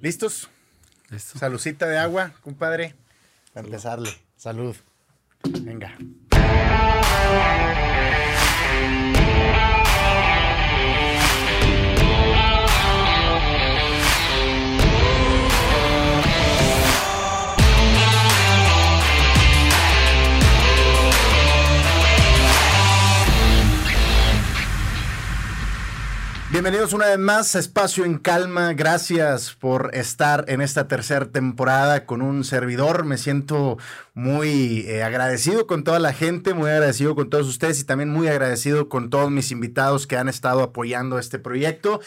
[0.00, 0.48] ¿Listos?
[1.10, 1.38] Listo.
[1.38, 2.94] Salucita de agua, compadre.
[3.52, 4.10] Para empezarle.
[4.36, 4.74] Salud.
[5.62, 5.96] Venga.
[26.52, 28.72] Bienvenidos una vez más a Espacio en Calma.
[28.72, 33.04] Gracias por estar en esta tercera temporada con un servidor.
[33.04, 33.78] Me siento
[34.14, 38.26] muy eh, agradecido con toda la gente, muy agradecido con todos ustedes y también muy
[38.26, 42.00] agradecido con todos mis invitados que han estado apoyando este proyecto.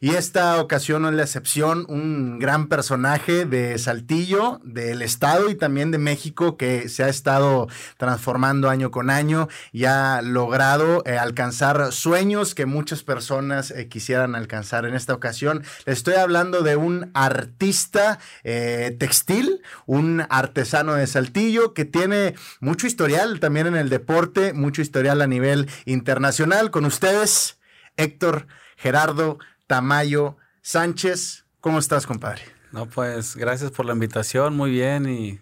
[0.00, 5.54] Y esta ocasión no es la excepción, un gran personaje de Saltillo, del Estado y
[5.54, 11.18] también de México que se ha estado transformando año con año y ha logrado eh,
[11.18, 15.62] alcanzar sueños que muchas personas eh, quisieran alcanzar en esta ocasión.
[15.84, 22.86] Les estoy hablando de un artista eh, textil, un artesano de Saltillo que tiene mucho
[22.86, 26.70] historial también en el deporte, mucho historial a nivel internacional.
[26.70, 27.58] Con ustedes,
[27.98, 28.46] Héctor
[28.78, 31.44] Gerardo Tamayo Sánchez.
[31.60, 32.42] ¿Cómo estás, compadre?
[32.72, 35.40] No, pues gracias por la invitación, muy bien y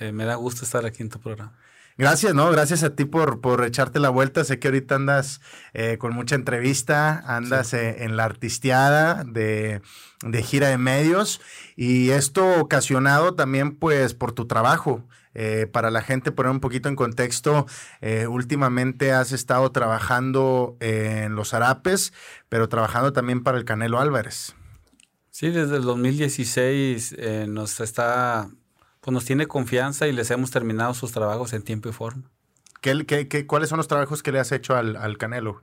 [0.00, 1.56] eh, me da gusto estar aquí en tu programa.
[1.96, 2.50] Gracias, ¿no?
[2.50, 4.42] Gracias a ti por, por echarte la vuelta.
[4.44, 5.40] Sé que ahorita andas
[5.74, 7.76] eh, con mucha entrevista, andas Sí.
[7.76, 9.80] eh, en la artisteada de,
[10.22, 11.40] de gira de medios
[11.76, 15.06] y esto ocasionado también pues por tu trabajo.
[15.36, 17.66] Eh, para la gente poner un poquito en contexto,
[18.00, 22.12] eh, últimamente has estado trabajando en los Arapes,
[22.48, 24.54] pero trabajando también para el Canelo Álvarez.
[25.30, 28.48] Sí, desde el 2016 eh, nos está,
[29.04, 32.30] pues nos tiene confianza y les hemos terminado sus trabajos en tiempo y forma.
[32.80, 35.62] ¿Qué, qué, qué- cuáles son los trabajos que le has hecho al, al Canelo?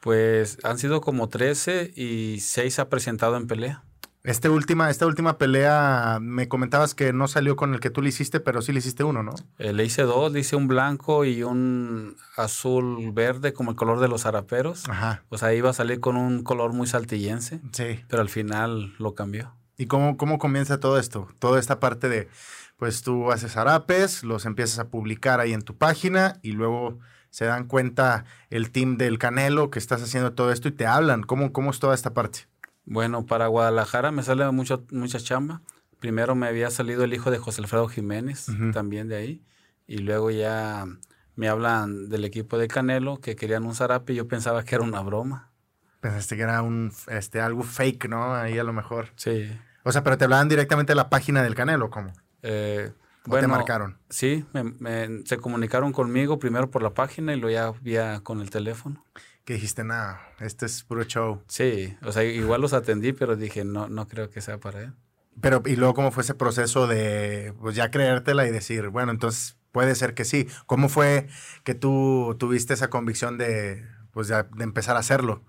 [0.00, 3.82] Pues han sido como 13 y 6 ha presentado en pelea.
[4.24, 8.08] Este última, esta última pelea, me comentabas que no salió con el que tú le
[8.08, 9.34] hiciste, pero sí le hiciste uno, ¿no?
[9.58, 14.00] Eh, le hice dos, le hice un blanco y un azul verde como el color
[14.00, 14.88] de los araperos.
[14.88, 18.00] Ajá, O sea, iba a salir con un color muy saltillense, sí.
[18.08, 19.54] pero al final lo cambió.
[19.78, 21.28] ¿Y cómo, cómo comienza todo esto?
[21.38, 22.28] Toda esta parte de,
[22.76, 26.98] pues tú haces harapes, los empiezas a publicar ahí en tu página y luego
[27.30, 31.22] se dan cuenta el team del Canelo que estás haciendo todo esto y te hablan.
[31.22, 32.48] ¿Cómo, cómo es toda esta parte?
[32.84, 35.60] Bueno, para Guadalajara me sale mucho, mucha chamba.
[35.98, 39.44] Primero me había salido el hijo de José Alfredo Jiménez, también de ahí.
[39.86, 40.86] Y luego ya
[41.34, 44.84] me hablan del equipo de Canelo que querían un zarape y yo pensaba que era
[44.84, 45.52] una broma.
[46.00, 48.34] Pensaste que era un, este, algo fake, ¿no?
[48.34, 49.08] Ahí a lo mejor.
[49.16, 49.50] Sí.
[49.82, 52.12] O sea, pero te hablaban directamente de la página del Canelo, ¿cómo?
[52.48, 52.92] Eh,
[53.28, 53.98] ¿O te marcaron?
[54.08, 58.40] Sí, me- me- se comunicaron conmigo primero por la página y luego ya vía con
[58.40, 59.04] el teléfono.
[59.44, 61.42] Que dijiste, nada, este es puro show.
[61.48, 64.92] Sí, o sea, igual los atendí, pero dije, no, no creo que sea para él.
[65.40, 69.56] Pero, y luego, ¿cómo fue ese proceso de, pues ya creértela y decir, bueno, entonces
[69.72, 70.48] puede ser que sí?
[70.66, 71.26] ¿Cómo fue
[71.64, 75.42] que tú tuviste esa convicción de, pues ya, de empezar a hacerlo?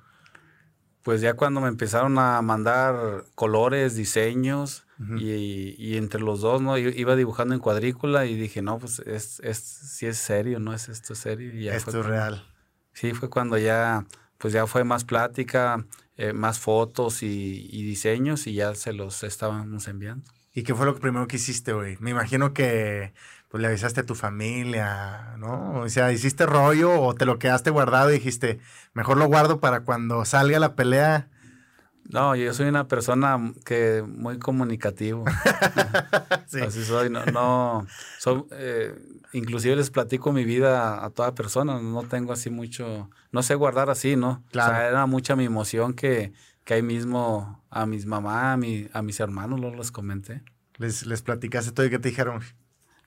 [1.07, 4.85] Pues ya cuando me empezaron a mandar colores, diseños,
[5.17, 6.77] y, y entre los dos, ¿no?
[6.77, 10.73] I- Iba dibujando en cuadrícula y dije, no, pues es, es, sí es serio, ¿no?
[10.73, 11.53] Es esto serio.
[11.53, 12.45] Y ya Esto fue es cuando- real.
[12.91, 14.05] Sí, fue cuando ya,
[14.37, 15.85] pues ya fue más plática,
[16.17, 20.29] eh, más fotos y, y diseños y ya se los estábamos enviando.
[20.53, 21.95] ¿Y qué fue lo primero que hiciste, güey?
[22.01, 23.13] Me imagino que
[23.57, 25.79] pues le avisaste a tu familia, ¿no?
[25.79, 28.59] O sea, ¿hiciste rollo o te lo quedaste guardado y dijiste,
[28.93, 31.27] mejor lo guardo para cuando salga la pelea?
[32.07, 35.25] No, yo soy una persona que muy comunicativo.
[36.47, 36.61] Sí.
[36.61, 37.85] Así soy, no, no
[38.19, 38.97] soy, eh,
[39.33, 43.89] inclusive les platico mi vida a toda persona, no tengo así mucho, no sé guardar
[43.89, 44.45] así, ¿no?
[44.51, 44.71] Claro.
[44.71, 46.31] O sea, era mucha mi emoción que,
[46.63, 50.41] que ahí mismo a mis mamás, a, mi, a mis hermanos, los les comenté.
[50.77, 52.41] Les, les platicaste todo y qué te dijeron.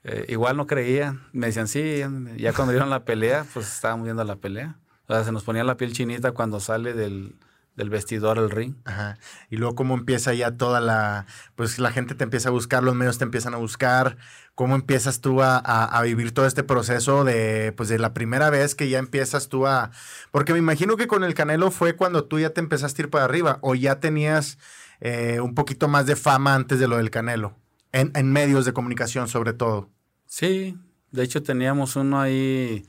[0.03, 2.01] Eh, igual no creían, me decían, sí,
[2.37, 4.77] ya cuando vieron la pelea, pues estábamos viendo la pelea.
[5.07, 7.35] O sea, se nos ponía la piel chinita cuando sale del,
[7.75, 8.75] del vestidor al ring.
[8.85, 9.17] Ajá.
[9.49, 12.95] Y luego cómo empieza ya toda la, pues la gente te empieza a buscar, los
[12.95, 14.17] medios te empiezan a buscar,
[14.55, 18.49] cómo empiezas tú a, a- a vivir todo este proceso de, pues de la primera
[18.49, 19.91] vez que ya empiezas tú a,
[20.31, 23.09] porque me imagino que con el Canelo fue cuando tú ya te empezaste a ir
[23.11, 24.57] para arriba o ya tenías
[25.01, 27.55] eh, un poquito más de fama antes de lo del Canelo,
[27.91, 29.89] en, en medios de comunicación sobre todo.
[30.25, 30.77] Sí,
[31.11, 32.85] de hecho teníamos uno ahí,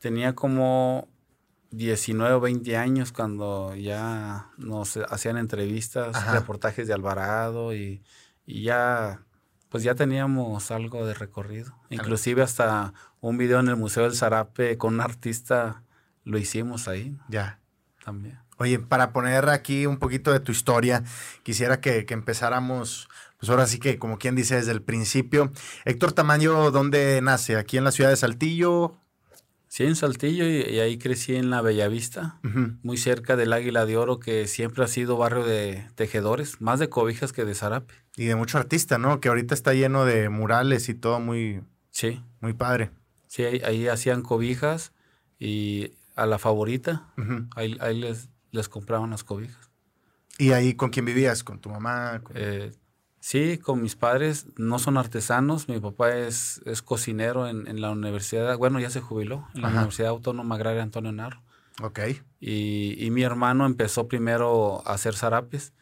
[0.00, 1.08] tenía como
[1.70, 6.34] 19 o 20 años cuando ya nos hacían entrevistas, Ajá.
[6.34, 8.02] reportajes de Alvarado y,
[8.46, 9.22] y ya,
[9.70, 11.74] pues ya teníamos algo de recorrido.
[11.90, 15.82] Inclusive hasta un video en el Museo del Zarape con un artista
[16.22, 17.58] lo hicimos ahí Ya.
[18.04, 18.38] también.
[18.56, 21.02] Oye, para poner aquí un poquito de tu historia,
[21.42, 23.08] quisiera que, que empezáramos,
[23.44, 25.52] pues ahora sí que como quien dice desde el principio.
[25.84, 27.56] Héctor Tamaño, ¿dónde nace?
[27.56, 28.96] ¿Aquí en la ciudad de Saltillo?
[29.68, 32.40] Sí, en Saltillo y, ahí crecí en la Bellavista,
[32.82, 36.88] muy cerca del Águila de Oro, que siempre ha sido barrio de tejedores, más de
[36.88, 37.92] cobijas que de zarape.
[38.16, 39.20] Y de mucho artista, ¿no?
[39.20, 41.60] Que ahorita está lleno de murales y todo muy,
[41.90, 42.22] sí.
[42.40, 42.92] muy padre.
[43.26, 44.94] Sí, ahí, hacían cobijas
[45.38, 47.12] y a la favorita,
[47.54, 49.68] ahí, les, les compraban las cobijas.
[50.38, 51.44] ¿Y ahí con quién vivías?
[51.44, 52.22] ¿Con tu mamá?
[52.34, 52.72] Eh,
[53.24, 55.66] Sí, con mis padres no son artesanos.
[55.70, 60.10] Mi papá es, es cocinero en, la universidad, bueno, ya se jubiló, en la Universidad
[60.10, 61.42] Autónoma Agraria Antonio Narro.
[61.80, 62.00] Ok.
[62.38, 65.72] Y, mi hermano empezó primero a hacer zarapes.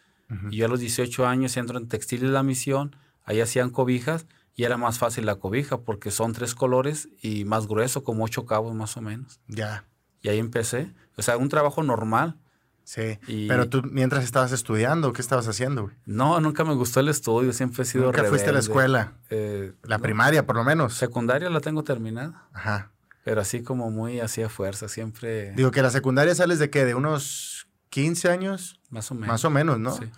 [0.53, 2.95] Y yo a los 18 años entro en Textiles La Misión,
[3.25, 7.67] ahí hacían cobijas y era más fácil la cobija porque son tres colores y más
[7.67, 9.41] grueso, como ocho cabos más o menos.
[9.49, 9.85] Ya.
[10.21, 10.95] Y ahí empecé.
[11.17, 12.37] O sea, un trabajo normal
[12.85, 13.19] Sí.
[13.49, 15.95] Pero tú, mientras estabas estudiando, ¿qué estabas haciendo, güey?
[16.05, 19.15] No, nunca me gustó el estudio, siempre he sido ¿Nunca fuiste a la escuela?
[19.31, 20.95] Eh, la primaria, por lo menos.
[20.95, 22.49] Secundaria la tengo terminada.
[22.53, 22.91] Ajá.
[23.25, 25.53] Pero así como muy hacía fuerza, siempre.
[25.53, 28.81] Digo que la secundaria sales de qué, de unos 15 años.
[28.91, 29.29] Más o menos.
[29.29, 29.97] Más o menos, ¿no?
[29.97, 30.11] Sí.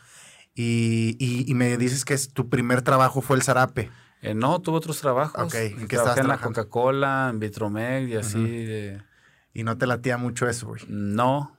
[0.57, 1.17] Y,
[1.51, 3.91] y, me dices que es, tu primer trabajo fue el zarape.
[4.23, 5.45] Eh, no, tuve otros trabajos.
[5.45, 8.97] Ok, ¿en qué Trabajé en la Coca-Cola, en Vitromeg y así.
[9.53, 10.83] ¿Y no te latía mucho eso, güey?
[10.89, 11.54] No,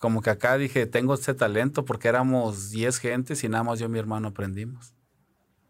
[0.00, 3.86] como que acá dije, tengo ese talento porque éramos 10 gentes y nada más yo
[3.86, 4.94] y mi hermano aprendimos.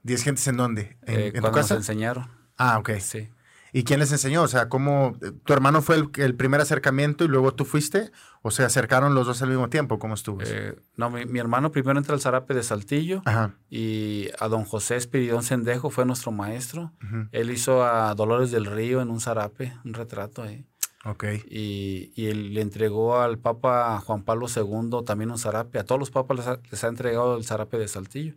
[0.05, 0.97] ¿10 gentes en dónde?
[1.03, 2.29] ¿En, eh, cuando nos enseñaron.
[2.56, 2.93] Ah, ok.
[3.00, 3.29] Sí.
[3.73, 4.43] ¿Y quién les enseñó?
[4.43, 8.12] O sea, ¿cómo tu hermano fue el, primer acercamiento y luego tú fuiste?
[8.43, 9.99] ¿O se acercaron los dos al mismo tiempo?
[9.99, 10.41] ¿Cómo estuvo?
[10.43, 13.56] Eh, no, mi, hermano primero entra al Zarape de Saltillo Ajá.
[13.69, 16.93] y a don José Espiridón Sendejo fue nuestro maestro.
[17.32, 20.69] Él hizo a Dolores del Río en un Zarape, un retrato ahí.
[21.05, 21.25] Ok.
[21.49, 25.79] Y, y él le entregó al Papa Juan Pablo II también un zarape.
[25.79, 28.35] A todos los papas les ha, entregado el zarape de Saltillo.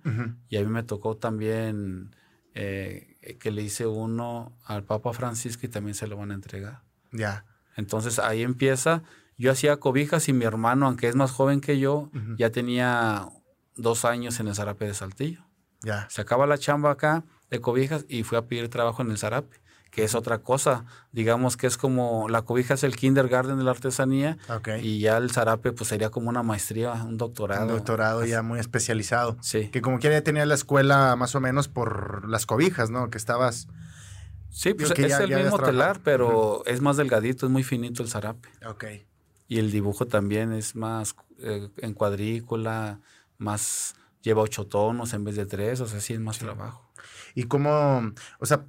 [0.50, 2.16] Y a mí me tocó también
[2.54, 6.82] eh, que le hice uno al Papa Francisco y también se lo van a entregar.
[7.12, 7.46] Ya.
[7.76, 9.04] Entonces ahí empieza.
[9.38, 13.28] Yo hacía cobijas y mi hermano, aunque es más joven que yo, ya tenía
[13.76, 15.44] dos años en el zarape de Saltillo.
[15.82, 16.08] Ya.
[16.10, 19.63] Se acaba la chamba acá de cobijas y fui a pedir trabajo en el zarape
[19.94, 20.86] que es otra cosa.
[21.12, 24.38] Digamos que es como la cobija es el kindergarten de la artesanía
[24.82, 27.68] y ya el zarape pues sería como una maestría, un doctorado.
[27.68, 29.38] Un doctorado ya muy especializado.
[29.42, 29.70] Sí.
[29.70, 33.10] Que como quiera ya tenía la escuela más o menos por las cobijas, ¿no?
[33.10, 33.68] Que estabas...
[34.50, 38.50] Sí, pues es el mismo telar, pero es más delgadito, es muy finito el zarape.
[38.68, 38.86] Ok.
[39.48, 43.00] Y el dibujo también es más eh, en cuadrícula,
[43.38, 46.92] más lleva ocho tonos en vez de tres, o sea, sí es más trabajo.
[47.36, 48.66] Y cómo, o sea,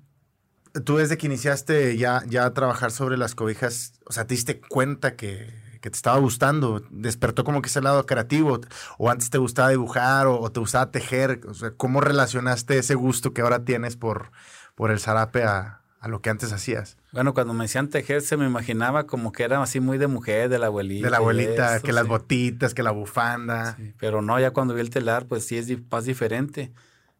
[0.82, 4.60] tú desde que iniciaste ya, ya a trabajar sobre las cobijas, o sea, te diste
[4.60, 8.58] cuenta que, te estaba gustando, despertó como que ese lado creativo,
[8.96, 13.34] o antes te gustaba dibujar o, te gustaba tejer, o sea, ¿cómo relacionaste ese gusto
[13.34, 14.30] que ahora tienes por,
[14.76, 16.96] por el zarape a, lo que antes hacías?
[17.12, 20.48] Bueno, cuando me decían tejer se me imaginaba como que era así muy de mujer,
[20.48, 21.06] de la abuelita.
[21.06, 23.76] De la abuelita, que las botitas, que la bufanda.
[23.98, 26.72] pero no, ya cuando vi el telar, pues sí es más diferente.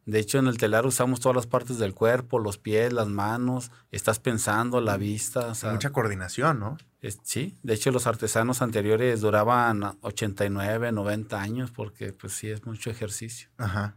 [0.06, 3.70] De hecho, en el telar usamos todas las partes del cuerpo, los pies, las manos,
[3.90, 5.52] estás pensando, la vista.
[5.70, 6.76] Mucha coordinación, ¿no?
[7.22, 12.90] sí, de hecho los artesanos anteriores duraban 89, 90 años porque pues sí es mucho
[12.90, 13.50] ejercicio.
[13.58, 13.96] Ajá.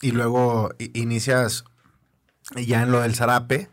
[0.00, 1.64] Y luego inicias
[2.56, 3.70] ya en lo del zarape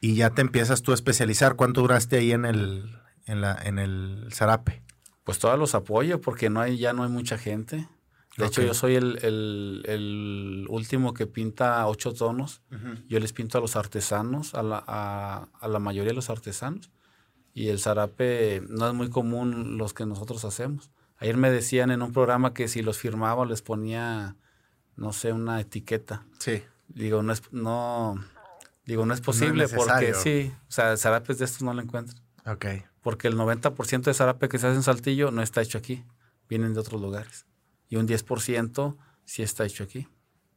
[0.00, 1.54] y ya te empiezas tú a especializar.
[1.54, 4.82] ¿Cuánto duraste ahí en el, en la, en el zarape?
[5.24, 7.88] Pues todos los apoyo porque no hay, ya no hay mucha gente.
[8.36, 12.62] De hecho, yo soy el, último que pinta ocho tonos.
[13.08, 16.90] Yo les pinto a los artesanos, a la, a, la, mayoría de los artesanos.
[17.54, 20.90] Y el zarape no es muy común los que nosotros hacemos.
[21.18, 24.36] Ayer me decían en un programa que si los firmaba les ponía,
[24.96, 26.24] no sé, una etiqueta.
[26.38, 26.62] Sí.
[26.88, 28.22] Digo, no es, no,
[28.86, 32.20] digo, no es posible porque sí, o sea, zarapes de estos no lo encuentran.
[32.46, 32.66] Ok.
[33.02, 36.04] Porque el 90% de zarape que se hace en Saltillo no está hecho aquí,
[36.48, 37.46] vienen de otros lugares
[37.92, 38.96] y un 10%
[39.26, 40.08] sí está hecho aquí.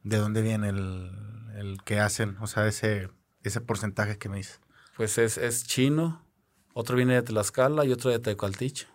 [0.02, 2.38] ¿De dónde viene el, que hacen?
[2.40, 3.10] O sea, ese,
[3.42, 4.58] ese porcentaje que me dices.
[4.96, 6.24] Pues es, chino,
[6.72, 8.86] otro viene de Tlaxcala y otro de Tecaltiche.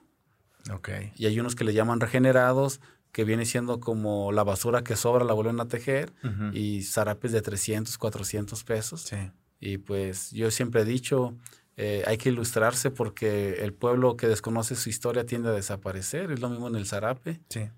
[0.71, 0.89] Ok.
[1.17, 2.81] Y hay unos que le llaman regenerados,
[3.11, 6.11] que viene siendo como la basura que sobra, la vuelven a tejer,
[6.51, 9.01] y zarapes de 300, 400 pesos.
[9.01, 9.17] Sí.
[9.59, 11.37] Y pues yo siempre he dicho,
[11.77, 16.31] eh, hay que ilustrarse porque el pueblo que desconoce su historia tiende a desaparecer.
[16.31, 17.39] Es lo mismo en el zarape.
[17.49, 17.69] Sí.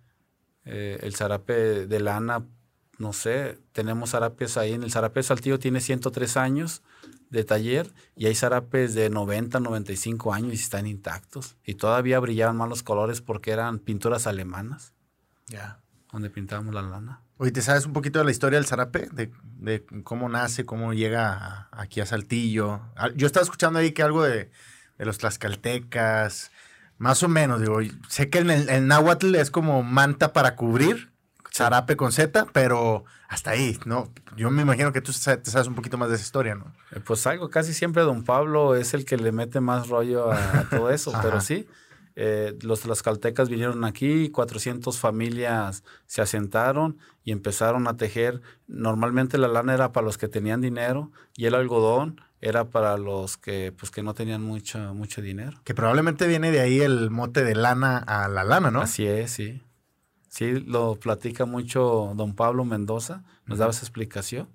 [0.65, 2.45] Eh, el zarape de lana,
[2.97, 4.73] no sé, tenemos zarapes ahí.
[4.73, 6.83] En el zarape de Saltillo tiene 103 años
[7.29, 11.57] de taller y hay zarapes de 90, 95 años y están intactos.
[11.65, 14.93] Y todavía brillaban más los colores porque eran pinturas alemanas.
[15.47, 15.79] Ya.
[16.11, 17.23] Donde pintábamos la lana.
[17.37, 19.09] Oye, ¿te sabes un poquito de la historia del zarape?
[19.11, 22.81] De, cómo nace, cómo llega aquí a Saltillo.
[23.15, 24.51] Yo estaba escuchando ahí que algo de,
[24.99, 26.51] los tlaxcaltecas,
[27.03, 31.11] más o menos, digo, sé que en el, náhuatl es como manta para cubrir,
[31.53, 34.09] zarape con Z, pero hasta ahí, ¿no?
[34.37, 36.73] Yo me imagino que tú te sabes un poquito más de esa historia, ¿no?
[36.91, 40.63] Eh, pues algo, casi siempre don Pablo es el que le mete más rollo a,
[40.69, 41.67] todo eso, pero sí,
[42.15, 48.41] eh, los tlaxcaltecas vinieron aquí, 400 familias se asentaron y empezaron a tejer.
[48.67, 53.37] Normalmente la lana era para los que tenían dinero y el algodón era para los
[53.37, 55.59] que pues que no tenían mucho, mucho dinero.
[55.63, 58.81] Que probablemente viene de ahí el mote de lana a la lana, ¿no?
[58.81, 59.61] Así es, sí.
[60.27, 64.49] Sí, lo platica mucho don Pablo Mendoza, nos daba esa explicación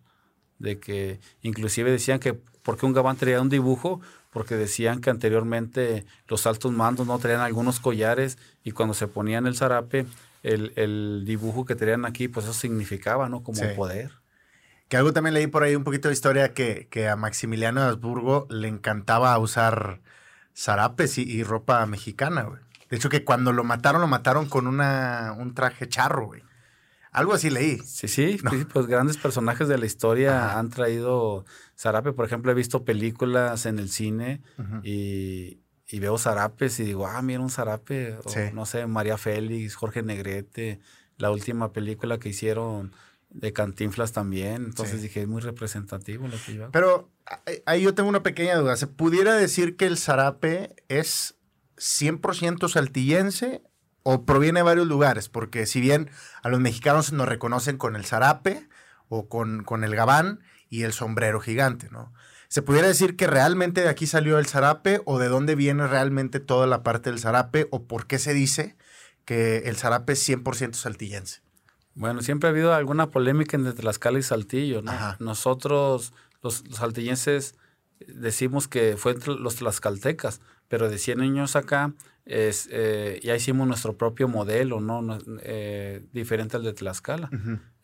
[0.58, 6.04] de que inclusive decían que porque un gabán traía un dibujo, porque decían que anteriormente
[6.26, 10.04] los altos mandos no traían algunos collares y cuando se ponían el zarape,
[10.42, 13.42] el, dibujo que traían aquí, pues eso significaba, ¿no?
[13.42, 14.12] Como poder.
[14.88, 18.46] Que algo también leí por ahí un poquito de historia que, a Maximiliano de Habsburgo
[18.50, 20.00] le encantaba usar
[20.56, 22.60] zarapes y, ropa mexicana, güey.
[22.88, 26.42] De hecho, que cuando lo mataron, lo mataron con una, un traje charro, güey.
[27.10, 27.78] Algo así leí.
[27.78, 28.38] Sí, sí,
[28.72, 31.44] pues grandes personajes de la historia han traído
[31.76, 32.12] zarape.
[32.12, 34.42] Por ejemplo, he visto películas en el cine
[34.82, 35.60] y,
[35.92, 38.18] veo zarapes y digo, ah, mira un zarape.
[38.52, 40.80] no sé, María Félix, Jorge Negrete,
[41.16, 42.92] la última película que hicieron
[43.30, 44.64] de Cantinflas también.
[44.64, 47.10] Entonces dije, es muy representativo lo que yo Pero
[47.66, 48.76] ahí yo tengo una pequeña duda.
[48.76, 51.36] ¿Se pudiera decir que el zarape es
[51.76, 53.62] 100% saltillense
[54.02, 56.10] o proviene de varios lugares, porque si bien
[56.42, 58.68] a los mexicanos nos reconocen con el zarape
[59.08, 62.12] o con, con el gabán y el sombrero gigante, ¿no?
[62.48, 66.40] ¿Se pudiera decir que realmente de aquí salió el zarape o de dónde viene realmente
[66.40, 68.76] toda la parte del zarape o por qué se dice
[69.26, 71.42] que el zarape es 100% saltillense?
[71.98, 74.92] Bueno, siempre ha habido alguna polémica entre Tlaxcala y Saltillo, ¿no?
[75.18, 76.12] Nosotros,
[76.42, 77.56] los, los, saltillenses,
[78.06, 81.92] decimos que fue entre los tlaxcaltecas, pero de 100 años acá
[82.24, 85.18] es, eh, ya hicimos nuestro propio modelo, ¿no?
[85.42, 87.30] Eh, diferente al de Tlaxcala.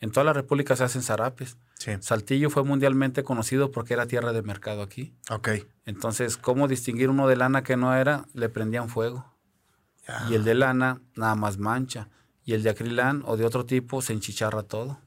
[0.01, 1.57] En toda la República se hacen zarapes.
[2.01, 5.13] Saltillo fue mundialmente conocido porque era tierra de mercado aquí.
[5.31, 5.49] Ok.
[5.87, 8.27] Entonces, ¿cómo distinguir uno de lana que no era?
[8.35, 9.35] Le prendían fuego.
[10.31, 12.09] Y el de lana nada más mancha.
[12.45, 14.99] Y el de acrilán o de otro tipo se enchicharra todo.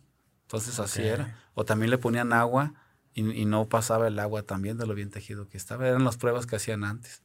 [0.44, 1.38] Entonces así era.
[1.53, 2.74] O también le ponían agua
[3.13, 5.88] y, y, no pasaba el agua también de lo bien tejido que estaba.
[5.88, 7.22] Eran las pruebas que hacían antes.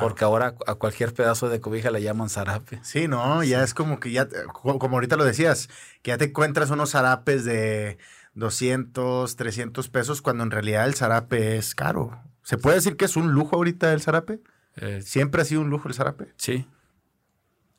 [0.00, 2.80] Porque ahora a cualquier pedazo de cobija le llaman zarape.
[2.82, 4.28] Sí, no, ya es como que ya,
[4.62, 5.68] como ahorita lo decías,
[6.02, 7.98] que ya te encuentras unos zarapes de
[8.34, 12.18] 200, 300 pesos cuando en realidad el zarape es caro.
[12.42, 14.40] ¿Se puede decir que es un lujo ahorita el zarape?
[14.76, 16.32] Eh, ¿Siempre ha sido un lujo el zarape?
[16.36, 16.66] Sí.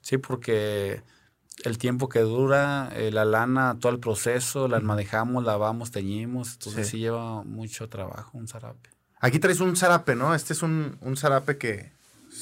[0.02, 1.02] Sí, porque
[1.64, 6.90] el tiempo que dura, eh, la lana, todo el proceso, la manejamos, lavamos, teñimos, entonces
[6.90, 7.00] sí.
[7.00, 8.90] lleva mucho trabajo un zarape.
[9.20, 10.36] Aquí traes un zarape, ¿no?
[10.36, 11.92] Este es un, un zarape que,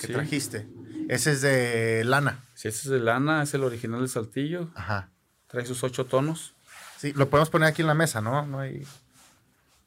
[0.01, 0.67] que trajiste.
[1.07, 2.43] Ese es de lana.
[2.55, 4.69] Sí, ese es de lana, es el original de Saltillo.
[4.75, 5.09] Ajá.
[5.47, 6.55] Trae sus ocho tonos.
[6.97, 8.45] Sí, lo podemos poner aquí en la mesa, ¿no?
[8.45, 8.85] No hay...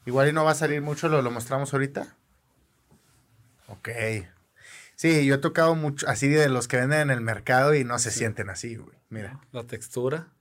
[0.07, 2.15] Igual y no va a salir mucho, lo, lo mostramos ahorita.
[3.67, 3.89] Ok.
[4.97, 7.99] Sí, yo he tocado mucho así de los que venden en el mercado y no
[7.99, 8.97] se sienten así, güey.
[9.11, 9.41] Mira.
[9.53, 10.33] La textura.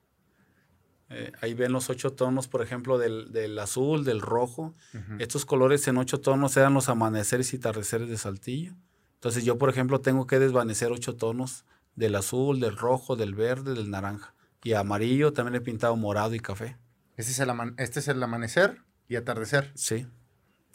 [1.10, 4.74] Eh, ahí ven los ocho tonos, por ejemplo, del, azul, del rojo.
[5.20, 8.74] Estos colores en ocho tonos eran los amaneceres y atardeceres de Saltillo.
[9.16, 13.74] Entonces yo, por ejemplo, tengo que desvanecer ocho tonos del azul, del rojo, del verde,
[13.74, 14.34] del naranja.
[14.64, 16.78] Y amarillo también he pintado morado y café.
[17.18, 19.72] Este es el, este es el amanecer y atardecer.
[19.76, 20.08] Sí.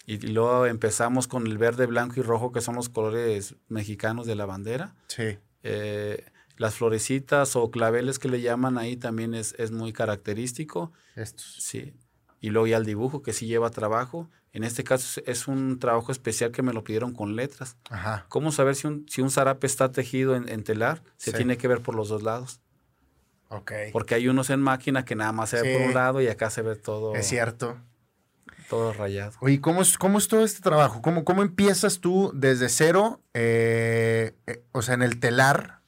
[0.07, 4.35] Y, luego empezamos con el verde, blanco y rojo, que son los colores mexicanos de
[4.35, 4.95] la bandera.
[5.07, 5.39] Sí.
[5.63, 6.25] Eh,
[6.57, 10.93] las florecitas o claveles que le llaman ahí también es, es muy característico.
[11.17, 11.57] Estos.
[11.61, 11.95] Sí.
[12.41, 14.29] Y luego ya el dibujo, que sí lleva trabajo.
[14.53, 17.77] En este caso es un trabajo especial que me lo pidieron con letras.
[17.89, 18.27] Ajá.
[18.29, 21.03] ¿Cómo saber si un, si un zarape está tejido en, telar?
[21.19, 22.61] Se tiene que ver por los dos lados.
[23.49, 23.73] Ok.
[23.93, 26.51] Porque hay unos en máquina que nada más se ve por un lado y acá
[26.51, 27.15] se ve todo.
[27.15, 27.79] Es cierto.
[28.71, 29.33] Todo rayado.
[29.41, 31.03] Oye, ¿cómo es, cómo es todo este trabajo?
[31.03, 33.21] ¿Cómo, cómo empiezas tú desde cero?
[33.35, 35.81] Eh, eh, o sea, en el telar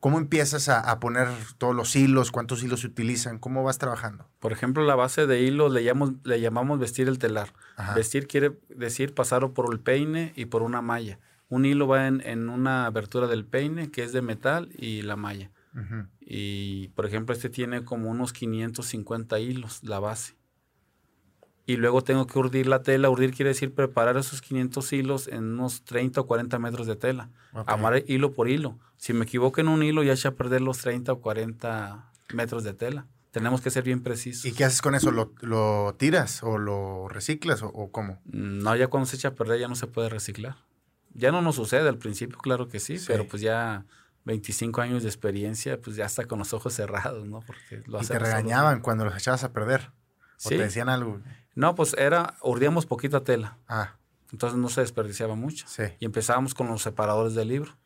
[0.00, 1.26] ¿Cómo empiezas a, poner
[1.58, 2.30] todos los hilos?
[2.30, 3.40] ¿Cuántos hilos se utilizan?
[3.40, 4.28] ¿Cómo vas trabajando?
[4.38, 7.52] Por ejemplo, la base de hilos le llamamos, le llamamos vestir el telar.
[7.96, 11.18] Vestir quiere decir pasar por el peine y por una malla.
[11.48, 15.50] Un hilo va en, una abertura del peine que es de metal y la malla.
[16.20, 20.36] Y, por ejemplo, este tiene como unos 550 hilos, la base.
[21.68, 23.10] Y luego tengo que urdir la tela.
[23.10, 27.28] Urdir quiere decir preparar esos 500 hilos en unos 30 o 40 metros de tela.
[27.66, 28.78] Amar hilo por hilo.
[28.96, 32.64] Si me equivoco en un hilo, ya eché a perder los 30 o 40 metros
[32.64, 33.06] de tela.
[33.32, 34.46] Tenemos que ser bien precisos.
[34.46, 35.10] ¿Y qué haces con eso?
[35.12, 38.22] ¿Lo, tiras o lo reciclas o, cómo?
[38.24, 40.56] No, ya cuando se echa a perder ya no se puede reciclar.
[41.12, 43.84] Ya no nos sucede al principio, claro que sí, pero pues ya
[44.24, 47.40] 25 años de experiencia, pues ya está con los ojos cerrados, ¿no?
[47.40, 49.90] Porque lo y te regañaban cuando los echabas a perder.
[50.44, 51.20] ¿O te decían algo?
[51.58, 53.58] No, pues era, urdíamos poquita tela.
[53.66, 53.96] Ah.
[54.30, 55.66] Entonces no se desperdiciaba mucho.
[55.66, 55.82] Sí.
[55.98, 57.76] Y empezábamos con los separadores del libro.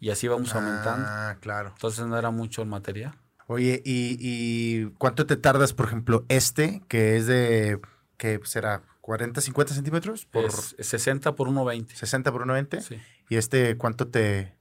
[0.00, 1.06] Y así íbamos aumentando.
[1.06, 1.72] Ah, claro.
[1.74, 3.14] Entonces no era mucho el material.
[3.48, 7.80] Oye, ¿y, cuánto te tardas, por ejemplo, este, que es de,
[8.16, 8.82] ¿qué será?
[9.02, 10.24] ¿40, 50 centímetros?
[10.24, 10.50] Por...
[10.50, 11.94] 60 por 1,20.
[11.94, 12.80] 60 por 1,20.
[12.80, 12.98] Sí.
[13.28, 14.56] ¿Y este cuánto te...?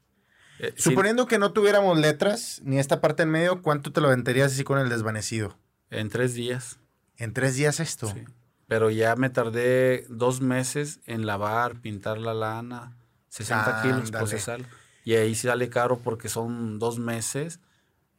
[0.59, 4.51] Eh, Suponiendo que no tuviéramos letras, ni esta parte en medio, ¿cuánto te lo aventarías
[4.51, 5.57] así con el desvanecido?
[5.89, 6.79] En tres días.
[7.15, 8.07] ¿En tres días esto?
[8.07, 8.25] Sí
[8.71, 12.95] pero ya me tardé dos meses en lavar, pintar la lana,
[13.27, 14.61] 60 kilos procesar.
[15.03, 17.59] Y ahí sale caro porque son dos meses,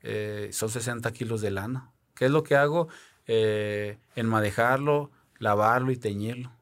[0.03, 1.91] eh, son 60 kilos de lana.
[2.15, 2.89] ¿Qué es lo que hago?
[3.27, 6.53] Eh, enmadejarlo, lavarlo y teñirlo.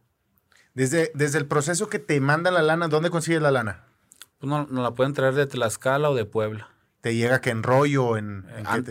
[0.73, 3.87] Desde, desde el proceso que te manda la lana, ¿dónde consigues la lana?
[4.38, 6.68] Pues no, no la pueden traer de Tlaxcala o de Puebla.
[7.00, 8.16] ¿Te llega que en rollo?
[8.16, 8.47] En,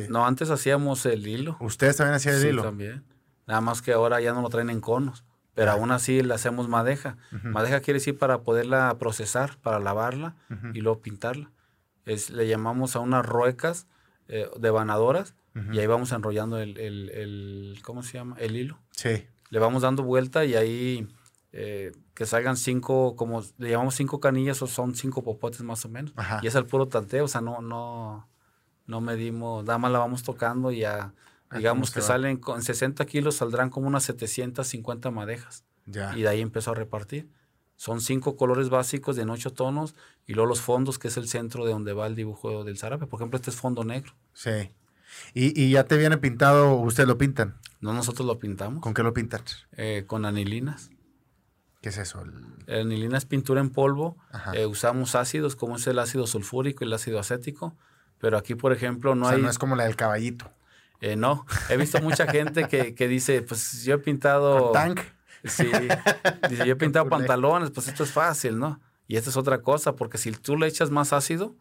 [0.09, 1.55] No, antes hacíamos el hilo.
[1.61, 2.63] ¿Ustedes también hacían el sí, hilo?
[2.63, 3.05] también.
[3.49, 5.25] Nada más que ahora ya no lo traen en conos.
[5.55, 7.17] Pero aún así le hacemos madeja.
[7.43, 10.35] Madeja quiere decir para poderla procesar, para lavarla
[10.75, 11.51] y luego pintarla.
[12.05, 13.87] Es, le llamamos a unas ruecas
[14.27, 15.33] eh, devanadoras
[15.73, 18.35] y ahí vamos enrollando el, el, ¿cómo se llama?
[18.37, 18.77] El hilo.
[18.91, 19.25] Sí.
[19.49, 21.07] Le vamos dando vuelta y ahí
[21.51, 25.89] eh, que salgan cinco, como le llamamos cinco canillas o son cinco popotes más o
[25.89, 26.13] menos.
[26.43, 28.29] Y es el puro tanteo, o sea, no, no,
[28.85, 31.13] no medimos, nada más la vamos tocando y ya
[31.51, 35.65] Digamos que salen con 60 kilos, saldrán como unas 750 madejas.
[35.85, 36.15] Ya.
[36.15, 37.29] Y de ahí empezó a repartir.
[37.75, 39.95] Son cinco colores básicos de en ocho tonos
[40.27, 43.07] y luego los fondos, que es el centro de donde va el dibujo del zarape.
[43.07, 44.13] Por ejemplo, este es fondo negro.
[44.33, 44.69] Sí.
[45.33, 47.57] ¿Y, ya te viene pintado, ustedes lo pintan?
[47.79, 48.83] No, nosotros lo pintamos.
[48.83, 49.41] ¿Con qué lo pintan?
[49.71, 50.91] Eh, con anilinas.
[51.81, 52.21] ¿Qué es eso?
[52.21, 52.81] El...
[52.81, 54.17] Anilina es pintura en polvo.
[54.53, 57.77] Eh, usamos ácidos como es el ácido sulfúrico y el ácido acético.
[58.19, 59.41] Pero aquí, por ejemplo, no o sea, hay.
[59.41, 60.51] No es como la del caballito.
[61.01, 64.71] Eh, no, he visto mucha gente que, dice, pues yo he pintado...
[64.71, 64.99] tank?
[65.45, 65.71] Sí,
[66.49, 68.81] dice, yo he pintado pantalones, pues esto es fácil, ¿no?
[69.07, 71.55] Y esta es otra cosa, porque si tú le echas más ácido,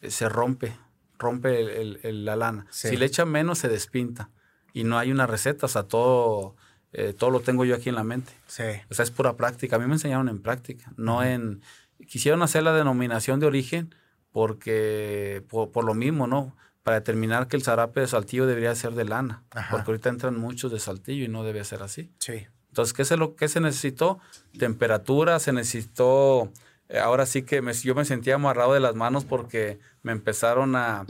[0.00, 0.76] eh, se rompe,
[1.18, 2.66] rompe la lana.
[2.70, 4.30] Si le echas menos, se despinta.
[4.72, 6.56] Y no hay una receta, o sea, todo,
[6.92, 8.32] eh, todo lo tengo yo aquí en la mente.
[8.48, 8.64] Sí.
[8.90, 9.76] O sea, es pura práctica.
[9.76, 11.62] A mí me enseñaron en práctica, no en...
[12.08, 13.94] Quisieron hacer la denominación de origen
[14.32, 16.56] porque, por, por lo mismo, ¿no?
[16.84, 19.42] Para determinar que el zarape de saltillo debería ser de lana.
[19.70, 22.12] Porque ahorita entran muchos de saltillo y no debe ser así.
[22.18, 22.46] Sí.
[22.68, 24.20] Entonces, ¿qué, es lo, que se necesitó?
[24.58, 26.52] Temperatura, se necesitó...
[26.90, 31.06] Eh, ahora sí que yo me sentía amarrado de las manos porque me empezaron a,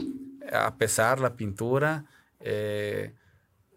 [0.77, 2.05] pesar la pintura.
[2.39, 3.13] Eh,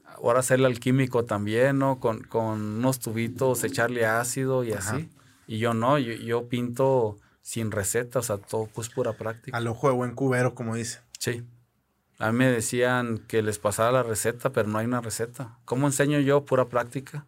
[0.04, 1.98] ahora hacerle al químico también, ¿no?
[1.98, 5.10] Con, unos tubitos, echarle ácido y así.
[5.48, 9.56] Y yo no, yo, yo pinto sin receta, o sea, todo pues pura práctica.
[9.56, 11.00] Al ojo de buen cubero, como dice.
[11.18, 11.42] Sí.
[12.18, 15.56] A mí me decían que les pasara la receta, pero no hay una receta.
[15.64, 16.44] ¿Cómo enseño yo?
[16.44, 17.26] Pura práctica.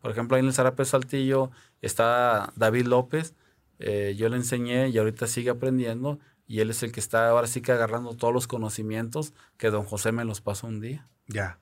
[0.00, 3.34] Por ejemplo, ahí en el Zarape Saltillo está David López.
[3.78, 6.18] Eh, yo le enseñé y ahorita sigue aprendiendo.
[6.46, 9.84] Y él es el que está ahora sí que agarrando todos los conocimientos que don
[9.84, 11.06] José me los pasó un día.
[11.28, 11.58] Ya.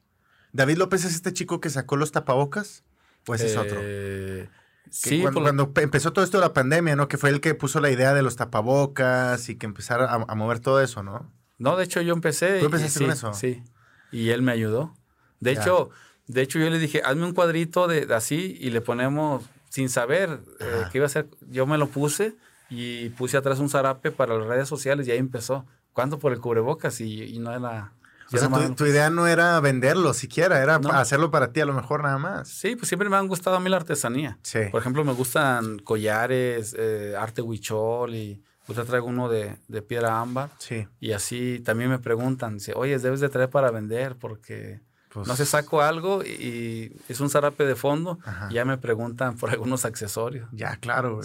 [0.52, 2.84] ¿David López es este chico que sacó los tapabocas?
[3.26, 3.78] ¿O ese es otro?
[3.80, 4.48] Eh,
[4.88, 5.20] sí.
[5.20, 7.08] Cuando, cuando, empezó todo esto de la pandemia, ¿no?
[7.08, 10.60] Que fue el que puso la idea de los tapabocas y que empezara a mover
[10.60, 11.30] todo eso, ¿no?
[11.62, 12.58] No, de hecho yo empecé.
[12.58, 13.34] ¿Tú empezaste con eso?
[13.34, 13.62] Sí.
[14.10, 14.94] Y él me ayudó.
[15.38, 15.90] De hecho,
[16.26, 20.40] de hecho yo le dije, hazme un cuadrito de, así y le ponemos sin saber
[20.58, 21.28] eh, qué iba a hacer.
[21.48, 22.34] Yo me lo puse
[22.68, 25.64] y puse atrás un zarape para las redes sociales y ahí empezó.
[25.92, 27.00] ¿Cuánto por el cubrebocas?
[27.00, 27.92] Y, no era...
[28.32, 32.02] O sea, tu, idea no era venderlo siquiera, era hacerlo para ti a lo mejor
[32.02, 32.48] nada más.
[32.48, 34.38] Sí, pues siempre me han gustado a mí la artesanía.
[34.42, 34.60] Sí.
[34.70, 40.50] Por ejemplo, me gustan collares, eh, arte huichol y pues traigo uno de, piedra ámbar.
[40.58, 40.86] Sí.
[41.00, 44.80] Y así también me preguntan, oye, debes de traer para vender porque
[45.12, 48.18] pues no sé, saco algo y, es un zarape de fondo
[48.50, 50.48] y ya me preguntan por algunos accesorios.
[50.52, 51.20] Ya, claro.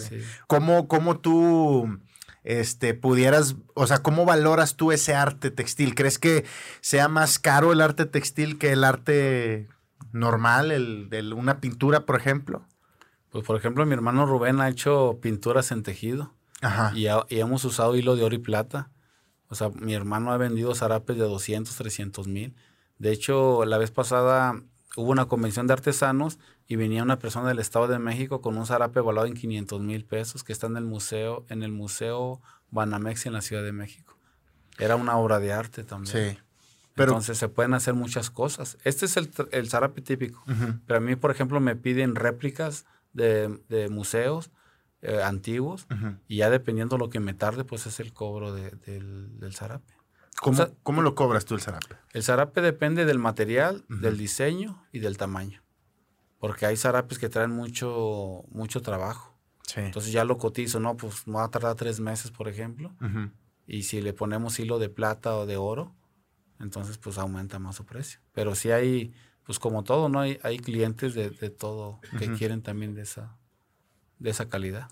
[0.46, 1.98] ¿Cómo, ¿Cómo, tú
[2.44, 5.94] este, pudieras, o sea, cómo valoras tú ese arte textil?
[5.94, 6.44] ¿Crees que
[6.80, 9.68] sea más caro el arte textil que el arte
[10.12, 12.66] normal, el de una pintura, por ejemplo?
[13.30, 16.34] Pues, por ejemplo, mi hermano Rubén ha hecho pinturas en tejido.
[16.94, 18.90] Y, hemos usado hilo de oro y plata.
[19.48, 22.54] O sea, mi hermano ha vendido zarapes de 200, 300 mil.
[22.98, 24.60] De hecho, la vez pasada
[24.96, 28.66] hubo una convención de artesanos y venía una persona del Estado de México con un
[28.66, 32.40] zarape evaluado en 500 mil pesos que está en el museo, en el museo
[32.70, 34.18] Banamex en la Ciudad de México.
[34.78, 36.34] Era una obra de arte también.
[36.34, 36.38] Sí.
[36.94, 38.76] Pero, Entonces se pueden hacer muchas cosas.
[38.82, 40.42] Este es el, el zarape típico.
[40.86, 44.50] Pero a mí, por ejemplo, me piden réplicas de, de museos
[45.00, 45.86] eh, antiguos
[46.26, 49.94] y ya dependiendo lo que me tarde, pues es el cobro del, del zarape.
[50.40, 51.96] ¿Cómo, ¿Cómo, lo cobras tú el zarape?
[52.12, 55.62] El zarape depende del material, del diseño y del tamaño.
[56.38, 59.36] Porque hay zarapes que traen mucho, mucho trabajo.
[59.76, 60.96] Entonces ya lo cotizo, ¿no?
[60.96, 62.94] Pues me va a tardar tres meses, por ejemplo.
[63.66, 65.94] Y si le ponemos hilo de plata o de oro,
[66.58, 68.20] entonces pues aumenta más su precio.
[68.32, 69.12] Pero si hay,
[69.44, 70.20] pues como todo, ¿no?
[70.20, 73.37] Hay, hay clientes de, de todo que quieren también de esa,
[74.18, 74.88] de esa calidad.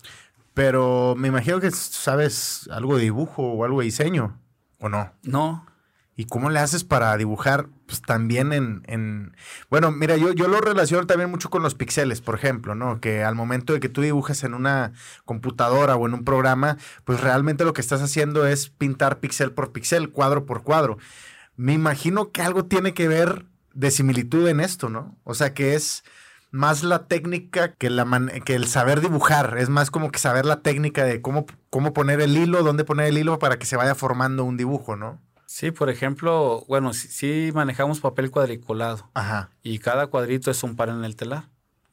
[0.53, 4.39] Pero me imagino que sabes algo de dibujo o algo de diseño,
[4.79, 5.13] ¿o no?
[5.23, 5.65] No.
[6.19, 9.35] ¿Y cómo le haces para dibujar pues, también en,
[9.69, 12.99] Bueno, mira, yo, yo lo relaciono también mucho con los píxeles, por ejemplo, ¿no?
[12.99, 14.93] Que al momento de que tú dibujas en una
[15.25, 19.71] computadora o en un programa, pues realmente lo que estás haciendo es pintar píxel por
[19.71, 20.97] píxel, cuadro por cuadro.
[21.55, 25.15] Me imagino que algo tiene que ver de similitud en esto, ¿no?
[25.23, 26.03] O sea, que es
[26.57, 28.05] más la técnica que, la
[28.43, 29.57] que el saber dibujar.
[29.57, 33.07] Es más como que saber la técnica de cómo, cómo poner el hilo, dónde poner
[33.07, 35.21] el hilo para que se vaya formando un dibujo, ¿no?
[35.45, 39.09] Sí, por ejemplo, bueno, sí, manejamos papel cuadriculado.
[39.13, 39.51] Ajá.
[39.63, 41.45] Y cada cuadrito es un par en el telar.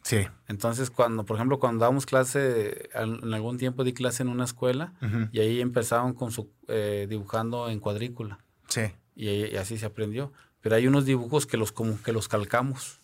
[0.03, 0.27] Sí.
[0.49, 4.93] Entonces, cuando, por ejemplo, cuando damos clase, en algún tiempo di clase en una escuela
[5.33, 8.39] y ahí empezaban con su eh, dibujando en cuadrícula.
[8.69, 8.93] Sí.
[9.15, 10.33] Y, así se aprendió.
[10.61, 13.01] Pero hay unos dibujos que los como que los calcamos.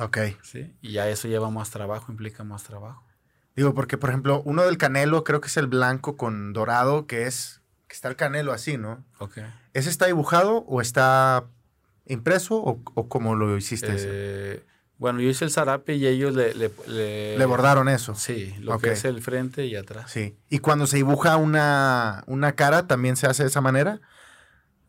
[0.00, 0.18] Ok.
[0.42, 0.74] Sí.
[0.80, 3.04] Y ya eso lleva más trabajo, implica más trabajo.
[3.54, 7.26] Digo, porque por ejemplo, uno del canelo creo que es el blanco con dorado, que
[7.26, 9.04] es que está el canelo así, ¿no?
[9.18, 9.38] Ok.
[9.74, 11.44] ¿Ese está dibujado o está
[12.06, 13.94] impreso o, o cómo lo hiciste?
[13.98, 14.64] Eh,
[15.00, 16.54] bueno, yo hice el zarape y ellos le...
[16.54, 18.14] Le, bordaron eso.
[18.14, 20.10] Sí, lo que es el frente y atrás.
[20.10, 20.36] Sí.
[20.50, 24.00] ¿Y cuando se dibuja una, una cara también se hace de esa manera?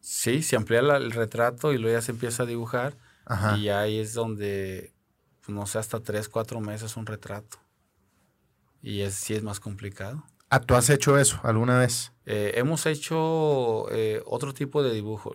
[0.01, 2.97] Sí, se amplía el retrato y luego ya se empieza a dibujar.
[3.25, 3.57] Ajá.
[3.57, 4.93] Y ahí es donde,
[5.51, 7.57] no sé, hasta tres, cuatro meses un retrato.
[8.81, 10.23] Y es, sí es más complicado.
[10.49, 12.11] ¿Ah, tú has hecho eso alguna vez?
[12.25, 15.33] Eh, hemos hecho eh, otro tipo de dibujo.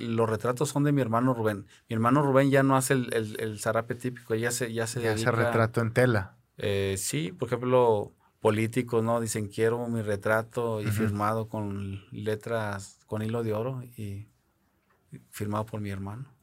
[0.00, 1.66] los retratos son de mi hermano Rubén.
[1.88, 5.12] Mi hermano Rubén ya no hace el, el, zarape típico, ya se, ya se ya
[5.12, 6.38] hace retrato en tela.
[6.56, 9.20] Eh, sí, por ejemplo, políticos, ¿no?
[9.20, 14.28] Dicen, quiero mi retrato y firmado con letras, con hilo de oro y
[15.30, 16.33] firmado por mi hermano.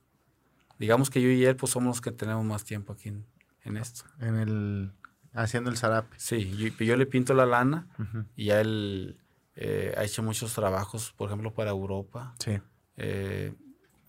[0.82, 3.24] Digamos que yo y él, pues somos los que tenemos más tiempo aquí en,
[3.63, 4.04] en esto.
[4.20, 4.91] En el
[5.34, 6.15] Haciendo el zarape.
[6.17, 7.88] Sí, yo, le pinto la lana
[8.36, 9.20] y ya él
[9.56, 12.34] eh, ha hecho muchos trabajos, por ejemplo, para Europa.
[12.39, 12.60] Sí.
[12.98, 13.54] Eh,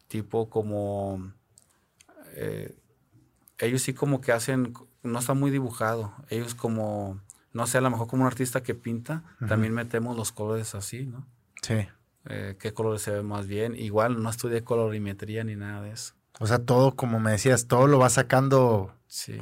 [0.08, 1.32] tipo como...
[2.34, 2.74] Eh,
[3.58, 6.14] ellos sí como que hacen, no está muy dibujado.
[6.30, 7.20] Ellos como,
[7.52, 11.04] no sé, a lo mejor como un artista que pinta, también metemos los colores así,
[11.04, 11.26] ¿no?
[11.60, 11.86] Sí.
[12.24, 13.76] qué colores se ven más bien.
[13.76, 16.14] Igual no estudié colorimetría ni nada de eso.
[16.42, 18.92] O sea, todo, como me decías, todo lo vas sacando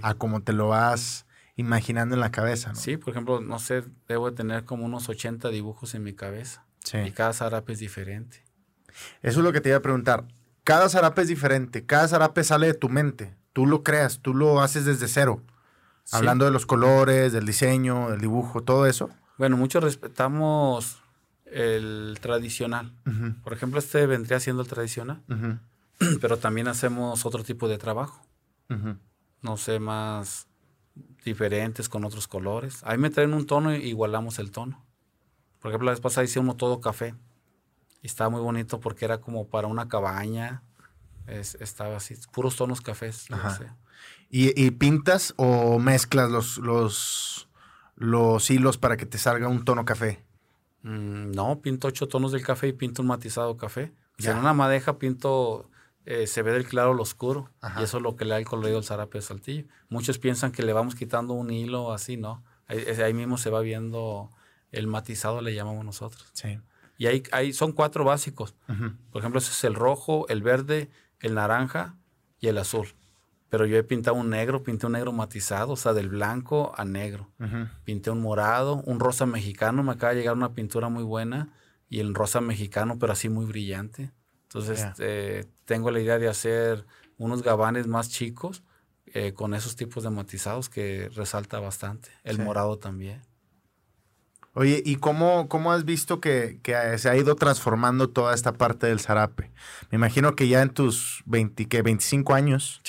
[0.02, 1.24] a como te lo vas
[1.56, 2.78] imaginando en la cabeza, ¿no?
[2.78, 6.66] Sí, por ejemplo, no sé, debo de tener como unos 80 dibujos en mi cabeza.
[6.84, 6.98] Sí.
[6.98, 8.44] Y cada zarape es diferente.
[9.22, 10.24] Eso es lo que te iba a preguntar.
[10.62, 13.34] Cada zarape es diferente, cada zarape sale de tu mente.
[13.54, 15.42] Tú lo creas, tú lo haces desde cero.
[16.12, 19.08] Hablando de los colores, del diseño, del dibujo, todo eso.
[19.38, 21.02] Bueno, muchos respetamos
[21.46, 22.92] el tradicional.
[23.42, 25.22] Por ejemplo, este vendría siendo el tradicional,
[26.20, 28.22] pero también hacemos otro tipo de trabajo.
[29.42, 30.46] No sé, más
[31.24, 32.80] diferentes con otros colores.
[32.84, 34.84] Ahí me traen un tono y igualamos el tono.
[35.60, 37.14] Por ejemplo, la vez pasada hice uno todo café.
[38.02, 40.62] Y estaba muy bonito porque era como para una cabaña.
[41.26, 43.26] estaba así, puros tonos cafés.
[44.30, 47.48] ¿Y, pintas o mezclas los, los,
[47.96, 50.24] los hilos para que te salga un tono café?
[50.82, 53.92] Mm, no, pinto ocho tonos del café y pinto un matizado café.
[54.18, 55.69] en una madeja pinto
[56.06, 57.50] eh, se ve del claro al oscuro.
[57.78, 59.64] Y eso es lo que le da el colorido al zarape de saltillo.
[59.88, 62.42] Muchos piensan que le vamos quitando un hilo así, ¿no?
[62.66, 64.30] Ahí, mismo se va viendo
[64.70, 66.28] el matizado, le llamamos nosotros.
[66.32, 66.60] Sí.
[66.98, 68.54] Y ahí, ahí son cuatro básicos.
[69.10, 71.96] Por ejemplo, ese es el rojo, el verde, el naranja
[72.38, 72.88] y el azul.
[73.48, 76.84] Pero yo he pintado un negro, pinté un negro matizado, o sea, del blanco a
[76.84, 77.28] negro.
[77.84, 81.52] Pinté un morado, un rosa mexicano, me acaba de llegar una pintura muy buena,
[81.88, 84.12] y el rosa mexicano, pero así muy brillante.
[84.52, 86.84] Entonces, eh, tengo la idea de hacer
[87.18, 88.64] unos gabanes más chicos
[89.06, 92.08] eh, con esos tipos de matizados que resalta bastante.
[92.24, 93.22] El morado también.
[94.54, 96.58] Oye, ¿y cómo, cómo has visto que,
[96.98, 99.52] se ha ido transformando toda esta parte del zarape?
[99.92, 102.82] Me imagino que ya en tus 20, 25 años,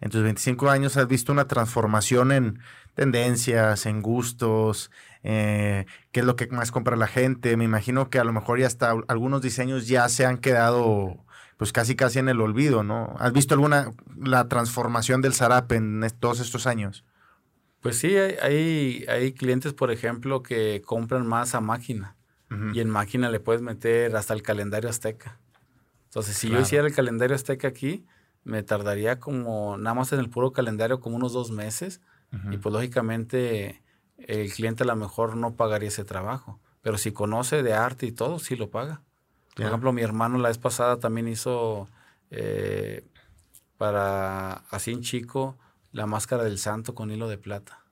[0.00, 2.60] en tus 25 años has visto una transformación en
[2.94, 7.56] tendencias, en gustos, eh, qué es lo que más compra la gente.
[7.56, 11.24] Me imagino que a lo mejor ya hasta algunos diseños ya se han quedado
[11.56, 13.14] pues casi casi en el olvido, ¿no?
[13.18, 17.04] ¿Has visto alguna la transformación del zarape en todos estos años?
[17.80, 22.16] Pues sí, hay, hay, clientes, por ejemplo, que compran más a máquina.
[22.74, 25.40] Y en máquina le puedes meter hasta el calendario azteca.
[26.04, 28.04] Entonces, si yo hiciera el calendario azteca aquí,
[28.44, 32.02] me tardaría como, nada más en el puro calendario, como unos dos meses.
[32.50, 33.81] Y pues lógicamente
[34.28, 36.60] el cliente a lo mejor no pagaría ese trabajo.
[36.82, 39.02] Pero si conoce de arte y todo, sí lo paga.
[39.54, 41.88] Por ejemplo, mi hermano la vez pasada también hizo
[42.30, 43.06] eh,
[43.76, 45.58] para así en chico
[45.92, 47.84] la máscara del santo con hilo de plata.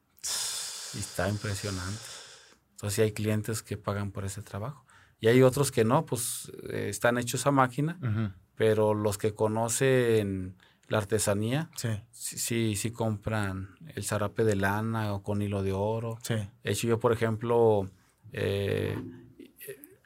[0.94, 2.00] Y está impresionante.
[2.72, 4.84] Entonces sí hay clientes que pagan por ese trabajo.
[5.20, 7.98] Y hay otros que no, pues eh, están hechos a máquina,
[8.54, 10.56] pero los que conocen
[10.90, 11.88] la artesanía, sí.
[12.10, 12.74] sí.
[12.74, 16.18] sí, compran el zarape de lana o con hilo de oro.
[16.20, 16.34] Sí.
[16.34, 17.88] De hecho, yo, por ejemplo,
[18.32, 19.00] eh,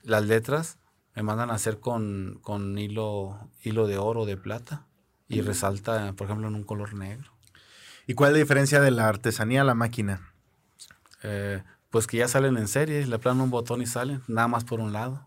[0.02, 0.78] las letras
[1.16, 4.86] me mandan a hacer con, con hilo, hilo de oro, de plata,
[5.26, 7.32] y resalta, por ejemplo, en un color negro.
[8.06, 10.34] ¿Y cuál es la diferencia de la artesanía a la máquina?
[11.22, 14.64] Eh, pues que ya salen en serie, le planan un botón y salen, nada más
[14.64, 15.26] por un lado.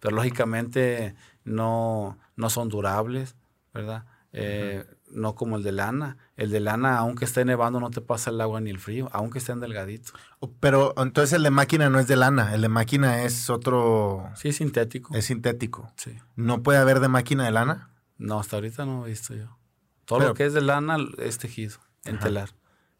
[0.00, 3.36] Pero lógicamente no, no son durables,
[3.72, 4.04] ¿verdad?
[4.40, 6.16] Eh, no como el de lana.
[6.36, 9.38] El de lana, aunque esté nevando, no te pasa el agua ni el frío, aunque
[9.38, 10.14] estén delgaditos.
[10.60, 14.30] Pero entonces el de máquina no es de lana, el de máquina es otro...
[14.36, 15.14] Sí, sintético.
[15.14, 15.92] Es sintético.
[15.96, 16.16] Sí.
[16.36, 17.90] ¿No puede haber de máquina de lana?
[18.16, 19.58] No, hasta ahorita no he visto yo.
[20.04, 22.50] Todo lo que es de lana es tejido en telar.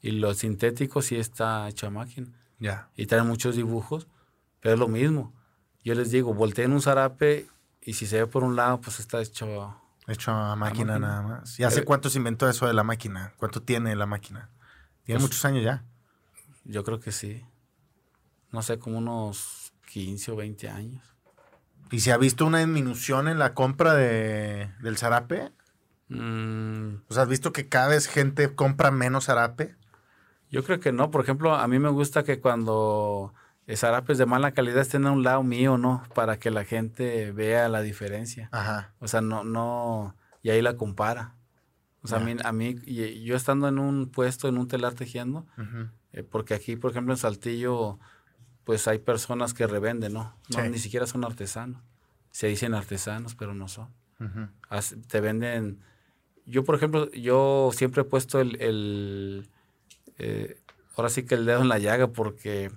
[0.01, 2.29] Y lo sintético sí está hecho a máquina.
[2.59, 2.91] Ya.
[2.97, 4.09] Y traen muchos dibujos,
[4.61, 5.33] pero es lo mismo.
[5.83, 7.47] Yo les digo, volteen un zarape
[7.81, 11.61] y si se ve por un lado, pues está hecho Hecho a máquina, nada más.
[11.61, 13.35] ¿Y hace cuánto se inventó eso de la máquina?
[13.37, 14.51] ¿Cuánto tiene la máquina?
[15.05, 15.85] Tiene pues muchos años ya.
[16.65, 17.45] Yo creo que sí.
[18.51, 21.05] No sé, como unos 15 o 20 años.
[21.91, 25.53] ¿Y se ha visto una disminución en la compra de, del zarape?
[26.09, 27.03] Mm.
[27.09, 29.77] O sea, ¿has visto que cada vez gente compra menos zarape?
[30.51, 31.11] Yo creo que no.
[31.11, 33.35] Por ejemplo, a mí me gusta que cuando
[33.77, 36.03] zarapes de mala calidad estén a un lado mío, ¿no?
[36.15, 38.49] Para que la gente vea la diferencia.
[38.51, 38.95] Ajá.
[38.99, 41.35] O sea, no, no, y ahí la compara.
[42.03, 42.77] O sea, a mí, a mí,
[43.23, 45.47] yo estando en un puesto, en un telar tejiendo,
[46.13, 47.99] eh, porque aquí, por ejemplo, en Saltillo,
[48.65, 50.35] pues hay personas que revenden, ¿no?
[50.49, 51.83] no Ni siquiera son artesanos.
[52.31, 53.89] Se dicen artesanos, pero no son.
[55.09, 55.81] te venden...
[56.47, 58.61] Yo, por ejemplo, yo siempre he puesto el...
[58.63, 59.51] el
[60.19, 60.61] eh,
[60.97, 62.71] ahora sí que el dedo en la llaga porque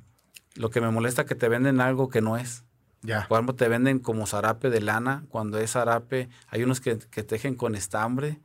[0.55, 2.63] lo que me molesta es que te venden algo que no es.
[3.01, 3.21] Ya.
[3.21, 7.75] Ejemplo, te venden como zarape de lana, cuando es zarape, hay unos que, tejen con
[7.75, 8.39] estambre,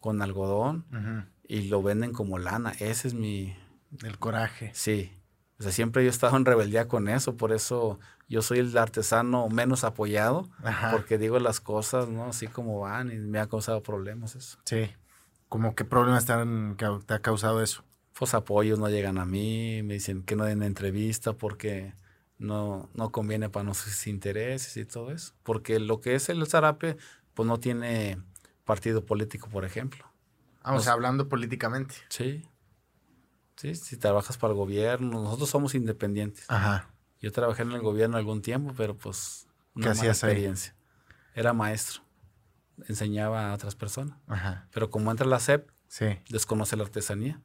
[0.00, 0.84] con algodón,
[1.46, 2.72] y lo venden como lana.
[2.78, 3.56] Ese es mi...
[4.02, 4.70] El coraje.
[4.74, 5.18] Sí.
[5.58, 8.76] O sea, siempre yo he estado en rebeldía con eso, por eso yo soy el
[8.76, 10.48] artesano menos apoyado,
[10.90, 12.26] porque digo las cosas, ¿no?
[12.26, 14.58] Así como van y me ha causado problemas eso.
[14.64, 14.90] Sí.
[15.48, 16.34] ¿Cómo qué problemas te,
[17.06, 17.84] te ha causado eso?
[18.12, 21.94] Pues apoyos no llegan a mí, me dicen que no den entrevista porque
[22.38, 25.34] no, no conviene para nuestros intereses y todo eso.
[25.42, 26.96] Porque lo que es el zarape,
[27.34, 28.20] pues no tiene
[28.64, 30.04] partido político, por ejemplo.
[30.62, 31.94] Vamos, hablando políticamente.
[32.08, 32.46] Sí.
[33.56, 36.44] Sí, si trabajas para el gobierno, nosotros somos independientes.
[36.48, 36.90] Ajá.
[37.20, 40.74] Yo trabajé en el gobierno algún tiempo, pero pues una ¿Qué mala experiencia.
[41.34, 42.02] Era maestro.
[42.88, 44.18] Enseñaba a otras personas.
[44.26, 44.68] Ajá.
[44.72, 46.18] Pero como entra la SEP, sí.
[46.28, 47.40] desconoce la artesanía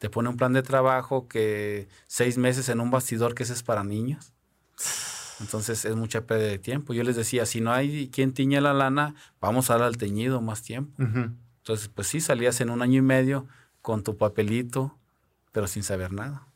[0.00, 3.62] te pone un plan de trabajo que seis meses en un bastidor que ese es
[3.62, 4.32] para niños.
[5.40, 6.94] Entonces es mucha pérdida de tiempo.
[6.94, 10.40] Yo les decía, si no hay quien tiñe la lana, vamos a dar al teñido
[10.40, 10.94] más tiempo.
[11.02, 13.46] Entonces, pues sí, salías en un año y medio
[13.82, 14.98] con tu papelito,
[15.52, 16.46] pero sin saber nada.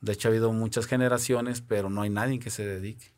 [0.00, 3.12] De hecho, ha habido muchas generaciones, pero no hay nadie que se dedique.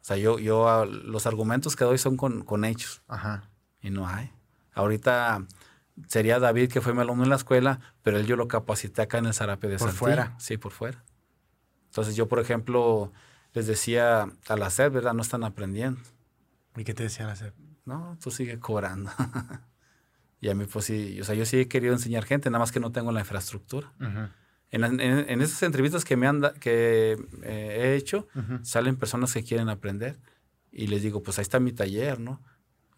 [0.00, 3.02] O sea, yo, yo los argumentos que doy son con, con hechos.
[3.06, 3.50] Ajá.
[3.82, 4.32] Y no hay.
[4.72, 5.44] Ahorita
[6.06, 9.18] sería David, que fue mi alumno en la escuela, pero él yo lo capacité acá
[9.18, 10.34] en el Zarape de Por fuera.
[10.38, 11.04] Sí, por fuera.
[11.86, 13.12] Entonces yo, por ejemplo,
[13.52, 15.14] les decía a la SEP, ¿verdad?
[15.14, 16.00] No están aprendiendo.
[16.76, 17.54] ¿Y qué te decía la SEP?
[17.84, 19.10] No, tú sigue cobrando.
[20.40, 22.72] y a mí, pues sí, o sea, yo sí he querido enseñar gente, nada más
[22.72, 23.92] que no tengo la infraestructura.
[24.70, 28.28] en, en, esas entrevistas que me han que eh, he hecho,
[28.62, 30.20] salen personas que quieren aprender
[30.70, 32.40] y les digo, pues ahí está mi taller, ¿no?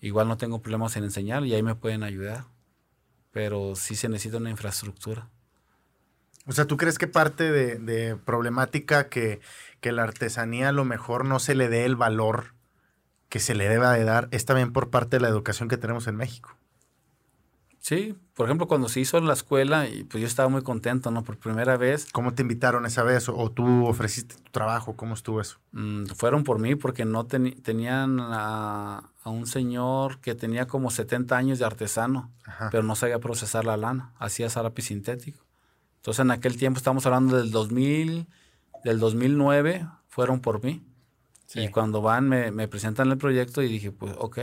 [0.01, 2.45] Igual no tengo problemas en enseñar y ahí me pueden ayudar
[3.33, 5.29] pero sí se necesita una infraestructura.
[6.47, 9.41] O sea, ¿tú crees que parte de, problemática que,
[9.83, 12.55] la artesanía a lo mejor no se le dé el valor
[13.29, 16.07] que se le deba de dar es también por parte de la educación que tenemos
[16.07, 16.57] en México?
[17.83, 21.11] Sí, por ejemplo, cuando se hizo en la escuela, y pues yo estaba muy contento,
[21.11, 21.25] ¿no?
[21.25, 22.07] Por primera vez.
[22.13, 23.29] ¿Cómo te invitaron esa vez?
[23.29, 24.95] ¿O tú ofreciste tu trabajo?
[24.95, 25.59] ¿Cómo estuvo eso?
[25.73, 31.59] Mm, fueron por mí porque no tenían a, un señor que tenía como 70 años
[31.59, 32.31] de artesano,
[32.71, 35.45] pero no sabía procesar la lana, hacía zarape sintético.
[35.97, 38.29] Entonces en aquel tiempo, estamos hablando del 2000,
[38.85, 40.85] del 2009, fueron por mí.
[41.57, 44.39] Y cuando van, me, me presentan el proyecto y dije, pues, ok,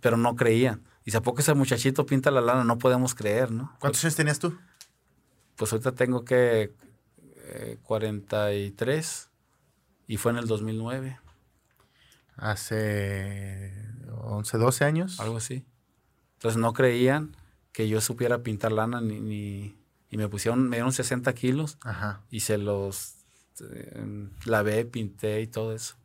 [0.00, 0.82] pero no creían.
[1.04, 2.64] Y ¿a poco ese muchachito pinta la lana?
[2.64, 3.76] No podemos creer, ¿no?
[3.78, 4.56] ¿Cuántos años tenías tú?
[5.56, 6.72] Pues ahorita tengo que
[7.82, 9.30] 43 eh,
[10.06, 11.20] y fue en el 2009.
[12.36, 13.72] Hace
[14.22, 15.20] 11, 12 años.
[15.20, 15.64] Algo así.
[16.34, 17.36] Entonces no creían
[17.72, 19.76] que yo supiera pintar lana ni,
[20.10, 22.22] y me pusieron, me dieron 60 kilos Ajá.
[22.30, 23.16] y se los
[23.60, 25.96] eh, lavé, pinté y todo eso.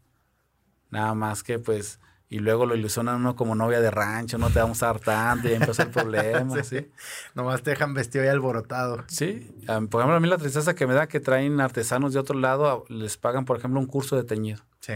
[0.90, 4.60] Nada más que pues y luego lo ilusionan uno como novia de rancho, no te
[4.60, 6.88] vamos a dar tanto y empezó el problema, sí.
[7.34, 9.04] Nomás te dejan vestido y alborotado.
[9.08, 12.40] Sí, por ejemplo, a mí la tristeza que me da que traen artesanos de otro
[12.40, 14.64] lado, les pagan, por ejemplo, un curso de teñido.
[14.80, 14.94] Sí.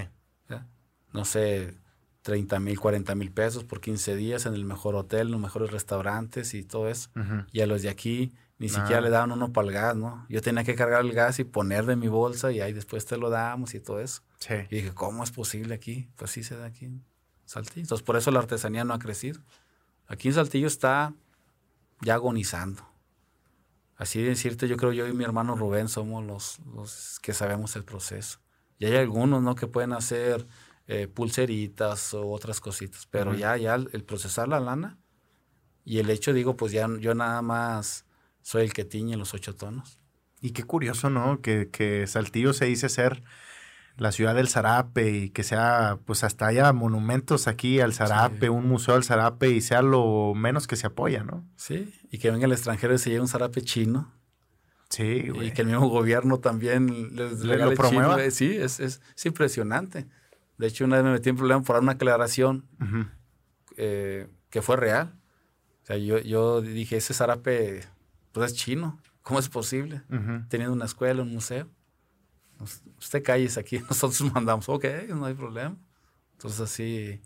[1.12, 1.76] No sé,
[2.24, 5.72] 30 mil, 40 mil pesos por 15 días en el mejor hotel, en los mejores
[5.72, 7.10] restaurantes y todo eso.
[7.52, 10.26] Y a los de aquí ni siquiera le daban uno para el gas, ¿no?
[10.30, 13.18] Yo tenía que cargar el gas y poner de mi bolsa y ahí después te
[13.18, 14.22] lo damos y todo eso.
[14.40, 14.54] Sí.
[14.70, 16.10] Y dije, ¿cómo es posible aquí?
[16.16, 16.90] Pues sí se da aquí.
[17.54, 17.82] Saltillo.
[17.82, 19.40] Entonces, por eso la artesanía no ha crecido.
[20.08, 21.14] Aquí en Saltillo está
[22.02, 22.84] ya agonizando.
[23.96, 27.76] Así de decirte, yo creo yo y mi hermano Rubén somos los, los que sabemos
[27.76, 28.40] el proceso.
[28.80, 29.56] Y hay algunos, ¿no?
[29.56, 30.48] Que pueden hacer
[30.88, 33.08] eh, pulseritas o otras cositas.
[33.10, 34.98] Pero ya, ya el, procesar la lana
[35.86, 38.06] y el hecho, digo, pues ya yo nada más
[38.42, 40.00] soy el que tiñe los ocho tonos.
[40.42, 41.42] Y qué curioso, ¿no?
[41.42, 43.24] Que, que Saltillo se dice ser
[43.98, 48.68] la ciudad del zarape y que sea, pues hasta haya monumentos aquí al zarape, un
[48.68, 51.46] museo al zarape y sea lo menos que se apoya, ¿no?
[51.56, 54.12] Sí, y que venga el extranjero y se lleve un zarape chino.
[54.90, 55.48] Sí, güey.
[55.48, 58.18] Y que el mismo gobierno también les ¿Le lo promueva.
[58.18, 58.32] Chino.
[58.32, 60.08] Sí, es, es, impresionante.
[60.58, 62.66] De hecho, una vez me metí en problema por dar una aclaración
[63.76, 65.16] eh, que fue real.
[65.84, 67.82] O sea, yo, yo dije, ese zarape
[68.32, 69.00] pues es chino.
[69.24, 70.02] ¿Cómo es posible?
[70.50, 71.70] Teniendo una escuela, un museo
[72.98, 75.76] usted calles aquí, nosotros mandamos, ok, no hay problema.
[76.34, 77.22] Entonces así,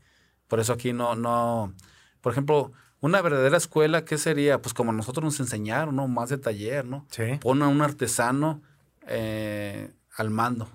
[0.48, 1.74] por eso aquí no, no,
[2.22, 4.62] por ejemplo, una verdadera escuela, ¿qué sería?
[4.62, 6.08] Pues como nosotros nos enseñaron, ¿no?
[6.08, 7.06] Más de taller, ¿no?
[7.12, 7.38] Sí.
[7.40, 8.62] Pone a un artesano
[9.08, 10.70] eh, al mando.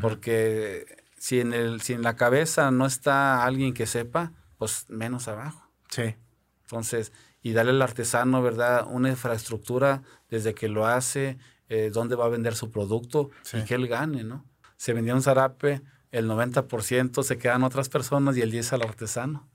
[0.00, 5.28] Porque si en, el, si en la cabeza no está alguien que sepa, pues menos
[5.28, 5.70] abajo.
[5.88, 6.16] Sí.
[6.62, 8.86] Entonces, y darle al artesano, ¿verdad?
[8.90, 13.74] Una infraestructura desde que lo hace, eh, dónde va a vender su producto y que
[13.74, 14.44] él gane, ¿no?
[14.76, 19.48] Se vendía un zarape, el 90% se quedan otras personas y el 10% al artesano.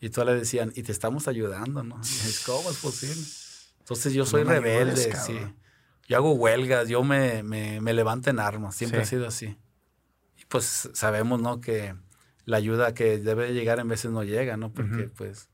[0.00, 2.00] Y todos le decían, y te estamos ayudando, ¿no?
[2.46, 3.22] ¿Cómo es posible?
[3.80, 5.38] Entonces yo soy rebelde, sí.
[6.08, 9.58] Yo hago huelgas, yo me, me, me levanto en armas, siempre ha sido así.
[10.36, 11.60] Y pues sabemos, ¿no?
[11.60, 11.94] Que
[12.44, 14.72] la ayuda que debe llegar en veces no llega, ¿no?
[14.72, 15.48] Porque pues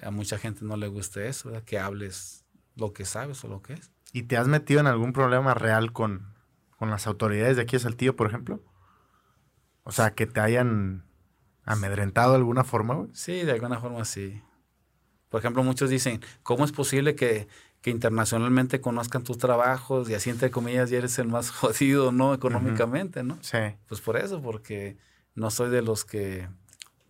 [0.00, 1.64] a mucha gente no le gusta eso, ¿verdad?
[1.64, 3.90] Que hables lo que sabes o lo que es.
[4.12, 6.30] ¿Y te has metido en algún problema real con,
[6.80, 8.60] las autoridades de aquí de Saltillo, por ejemplo?
[9.84, 11.04] O sea, que te hayan
[11.64, 14.42] amedrentado de alguna forma, Sí, de alguna forma sí.
[15.28, 17.48] Por ejemplo, muchos dicen, ¿cómo es posible que,
[17.84, 22.34] internacionalmente conozcan tus trabajos y así entre comillas ya eres el más jodido, ¿no?
[22.34, 23.38] Económicamente, ¿no?
[23.40, 23.58] Sí.
[23.88, 24.96] Pues por eso, porque
[25.34, 26.48] no soy de los que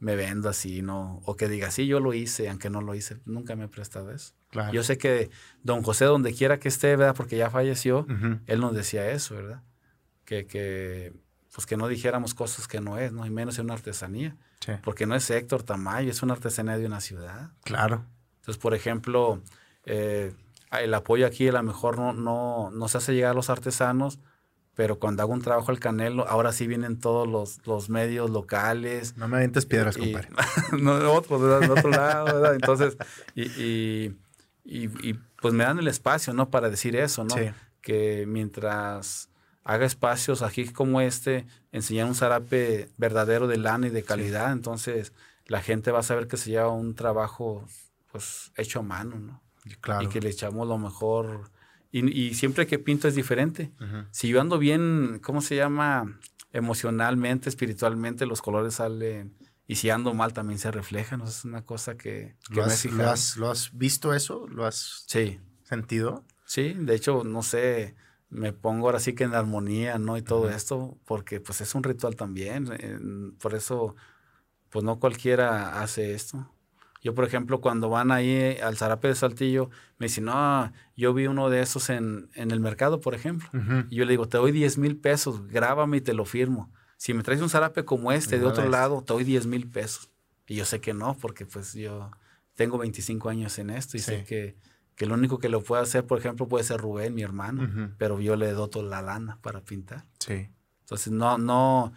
[0.02, 1.22] me vendo así, ¿no?
[1.26, 3.18] O que diga, sí, yo lo hice, aunque no lo hice.
[3.24, 4.34] Nunca me he prestado eso.
[4.72, 5.30] Yo sé que
[5.62, 7.14] don José, donde quiera que esté, ¿verdad?
[7.14, 8.04] Porque ya falleció,
[8.46, 9.62] él nos decía eso, ¿verdad?
[10.24, 11.12] Que, que,
[11.54, 13.24] pues que no dijéramos cosas que no es, ¿no?
[13.24, 14.36] Y menos en una artesanía.
[14.82, 17.52] Porque no es Héctor Tamayo, es una artesanía de una ciudad.
[17.62, 18.04] Claro.
[18.40, 19.40] Entonces, por ejemplo,
[19.86, 20.34] eh,
[20.72, 24.18] el apoyo aquí a lo mejor no, no, no se hace llegar a los artesanos,
[24.74, 29.16] pero cuando hago un trabajo al Canelo, ahora sí vienen todos los, los medios locales.
[29.16, 30.28] No me avientes piedras, compadre.
[30.80, 32.54] no, de otro, de otro lado, ¿verdad?
[32.54, 32.96] Entonces,
[33.34, 34.12] y,
[34.64, 36.48] y, pues me dan el espacio, ¿no?
[36.50, 37.34] Para decir eso, ¿no?
[37.82, 39.28] Que mientras
[39.64, 45.12] haga espacios aquí como este, enseñar un zarape verdadero de lana y de calidad, entonces
[45.46, 47.66] la gente va a saber que se lleva un trabajo
[48.10, 49.42] pues hecho a mano, ¿no?
[49.80, 50.02] Claro.
[50.02, 51.50] Y que le echamos lo mejor.
[51.94, 53.70] Y, siempre que pinto es diferente.
[54.10, 56.18] Si yo ando bien, ¿cómo se llama?
[56.52, 59.34] Emocionalmente, espiritualmente, los colores salen
[59.66, 61.24] y si ando mal también se refleja, ¿no?
[61.24, 62.84] Es una cosa que, ¿Lo, has,
[63.38, 64.46] ¿lo, has, visto eso?
[64.48, 65.40] ¿Lo has sí.
[65.62, 66.24] sentido?
[66.44, 67.94] Sí, de hecho, no sé,
[68.28, 70.18] me pongo ahora sí que en armonía, ¿no?
[70.18, 73.34] Y todo esto, porque pues es un ritual también.
[73.40, 73.96] por eso,
[74.68, 76.51] pues no cualquiera hace esto.
[77.02, 81.26] Yo, por ejemplo, cuando van ahí al zarape de Saltillo, me dicen, no, yo vi
[81.26, 83.48] uno de esos en, en el mercado, por ejemplo.
[83.90, 86.72] Y yo le digo, te doy 10 mil pesos, grábame y te lo firmo.
[86.96, 90.10] Si me traes un zarape como este de otro lado, te doy 10 mil pesos.
[90.46, 92.12] Y yo sé que no, porque pues yo
[92.54, 94.56] tengo 25 años en esto y sé que,
[94.94, 98.20] que lo único que lo puede hacer, por ejemplo, puede ser Rubén, mi hermano, pero
[98.20, 100.04] yo le doto la lana para pintar.
[100.20, 100.48] Sí.
[100.80, 101.92] Entonces, no, no,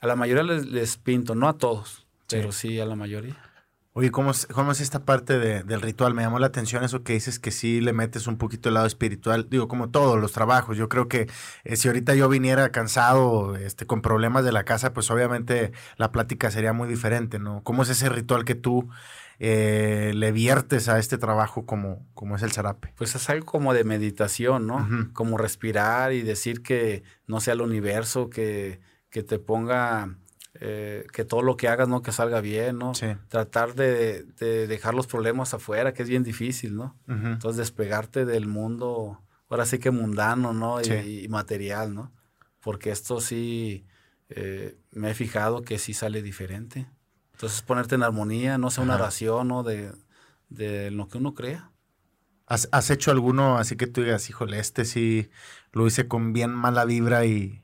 [0.00, 3.36] a la mayoría les, pinto, no a todos, pero sí a la mayoría.
[3.98, 6.12] Oye, ¿cómo es, cómo es esta parte del ritual?
[6.12, 8.86] Me llamó la atención eso que dices que sí le metes un poquito el lado
[8.86, 9.46] espiritual.
[9.48, 10.76] Digo, como todos los trabajos.
[10.76, 11.30] Yo creo que
[11.64, 16.12] eh, si ahorita yo viniera cansado, este, con problemas de la casa, pues obviamente la
[16.12, 17.62] plática sería muy diferente, ¿no?
[17.62, 18.86] ¿Cómo es ese ritual que tú
[19.38, 22.92] eh, le viertes a este trabajo como, como es el zarape?
[22.98, 24.86] Pues es algo como de meditación, ¿no?
[25.14, 28.78] Como respirar y decir que no sea el universo, que,
[29.08, 30.18] que te ponga
[30.60, 32.02] eh, que todo lo que hagas, ¿no?
[32.02, 32.92] Que salga bien, ¿no?
[33.28, 34.24] Tratar de,
[34.66, 36.96] dejar los problemas afuera, que es bien difícil, ¿no?
[37.08, 40.80] Entonces, despegarte del mundo, ahora sí que mundano, ¿no?
[40.80, 42.12] Y, material, ¿no?
[42.60, 43.86] Porque esto sí,
[44.28, 46.86] eh, me he fijado que sí sale diferente.
[47.32, 49.62] Entonces, ponerte en armonía, no sea una oración, ¿no?
[49.62, 49.92] De,
[50.48, 51.70] de lo que uno crea.
[52.46, 55.28] ¿Has, ¿Has hecho alguno así que tú digas, híjole, este sí
[55.72, 57.62] lo hice con bien mala vibra y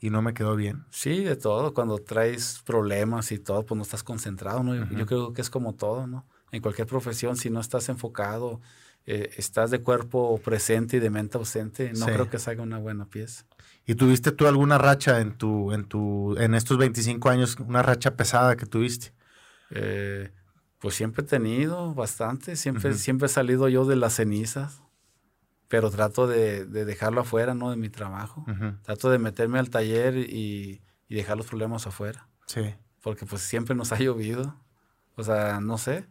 [0.00, 0.84] y no me quedó bien.
[0.90, 1.74] Sí, de todo.
[1.74, 4.74] Cuando traes problemas y todo, pues no estás concentrado, ¿no?
[4.74, 6.26] Yo creo que es como todo, ¿no?
[6.52, 8.60] En cualquier profesión, si no estás enfocado,
[9.06, 13.06] eh, estás de cuerpo presente y de mente ausente, no creo que salga una buena
[13.06, 13.44] pieza.
[13.84, 18.16] ¿Y tuviste tú alguna racha en tu, en tu, en estos 25 años, una racha
[18.16, 19.12] pesada que tuviste?
[19.70, 20.30] Eh,
[20.78, 24.82] pues siempre he tenido bastante, siempre, siempre he salido yo de las cenizas
[25.68, 27.70] pero trato de, dejarlo afuera, ¿no?
[27.70, 28.44] De mi trabajo.
[28.82, 32.28] Trato de meterme al taller y, dejar los problemas afuera.
[32.46, 32.74] Sí.
[33.02, 34.54] Porque pues siempre nos ha llovido.
[35.16, 36.06] O sea, no sé.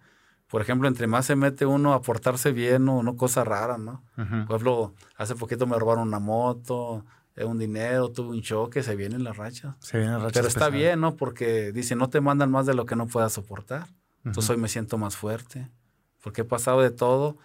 [0.48, 4.04] Por ejemplo, entre más se mete uno a portarse bien o no, cosas raras, ¿no?
[4.16, 8.96] Por ejemplo, hace poquito me robaron una moto, eh, un dinero, tuve un choque, se
[8.96, 9.76] vienen las rachas.
[9.80, 10.34] Se vienen las rachas.
[10.34, 11.16] Pero está bien, ¿no?
[11.16, 13.88] Porque dice, no te mandan más de lo que no puedas soportar.
[14.24, 15.70] Entonces hoy me siento más fuerte.
[16.22, 17.38] Porque he pasado de todo,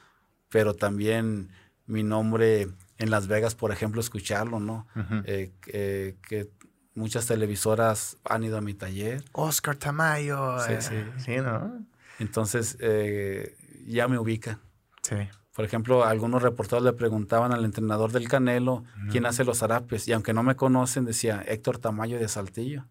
[0.48, 1.50] pero también
[1.90, 2.68] mi nombre
[2.98, 4.86] en Las Vegas, por ejemplo, escucharlo, ¿no?
[5.24, 6.50] Eh, que
[6.94, 9.24] muchas televisoras han ido a mi taller.
[9.32, 10.58] Oscar Tamayo.
[10.60, 10.94] Sí, eh, sí.
[11.18, 11.84] sí ¿no?
[12.18, 14.60] Entonces, eh, ya me ubica.
[15.02, 15.16] Sí.
[15.54, 20.06] Por ejemplo, algunos reporteros le preguntaban al entrenador del Canelo quién hace los zarapes.
[20.06, 22.86] Y aunque no me conocen, decía Héctor Tamayo de Saltillo.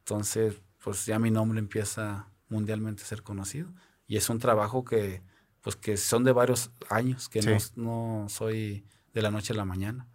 [0.00, 3.68] Entonces, pues ya mi nombre empieza mundialmente a ser conocido.
[4.06, 5.22] Y es un trabajo que,
[5.68, 7.42] pues que son de varios años, que
[7.76, 10.06] no, soy de la noche a la mañana.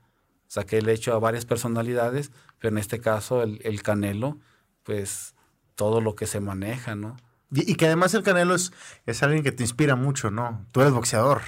[0.48, 4.40] O sea, que he hecho a varias personalidades, pero en este caso el, Canelo,
[4.82, 5.36] pues
[5.76, 7.18] todo lo que se maneja, ¿no?
[7.52, 8.72] Y, que además el Canelo es,
[9.06, 10.66] es alguien que te inspira mucho, ¿no?
[10.72, 11.44] Tú eres boxeador.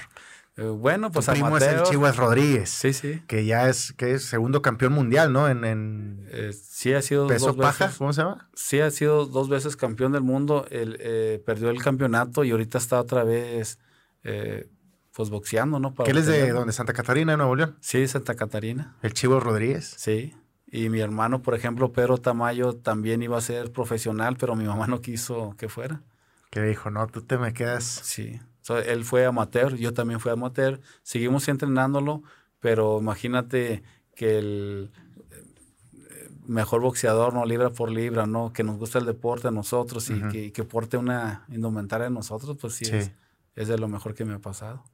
[0.56, 2.70] Eh, bueno, pues tu primo es el Chihuahua Rodríguez.
[2.70, 3.24] Sí, sí.
[3.26, 5.48] Que ya es, que es segundo campeón mundial, ¿no?
[5.48, 8.48] En, en eh, sí ha sido peso dos paja, ¿cómo se llama?
[8.54, 10.64] Sí ha sido dos veces campeón del mundo.
[10.70, 13.80] El, eh, perdió el campeonato y ahorita está otra vez
[14.26, 14.68] eh,
[15.12, 15.94] pues boxeando, ¿no?
[15.94, 16.72] Para ¿Qué él es de dónde?
[16.72, 17.76] ¿Santa Catarina, Nuevo León?
[17.80, 18.96] Sí, Santa Catarina.
[19.02, 19.94] ¿El Chivo Rodríguez?
[19.96, 20.34] Sí.
[20.66, 24.88] Y mi hermano, por ejemplo, Pedro Tamayo, también iba a ser profesional, pero mi mamá
[24.88, 26.02] no quiso que fuera.
[26.50, 27.84] Que dijo, no, tú te me quedas.
[27.84, 28.40] Sí.
[28.86, 30.80] él fue amateur, yo también fui amateur.
[31.02, 32.22] Seguimos entrenándolo,
[32.58, 34.90] pero imagínate que el
[35.30, 37.46] eh, mejor boxeador, ¿no?
[37.46, 38.52] Libra por libra, ¿no?
[38.52, 42.74] Que nos gusta el deporte a nosotros y que, porte una indumentaria a nosotros, pues
[42.74, 43.12] sí, Es,
[43.56, 44.84] es de lo mejor que me ha pasado.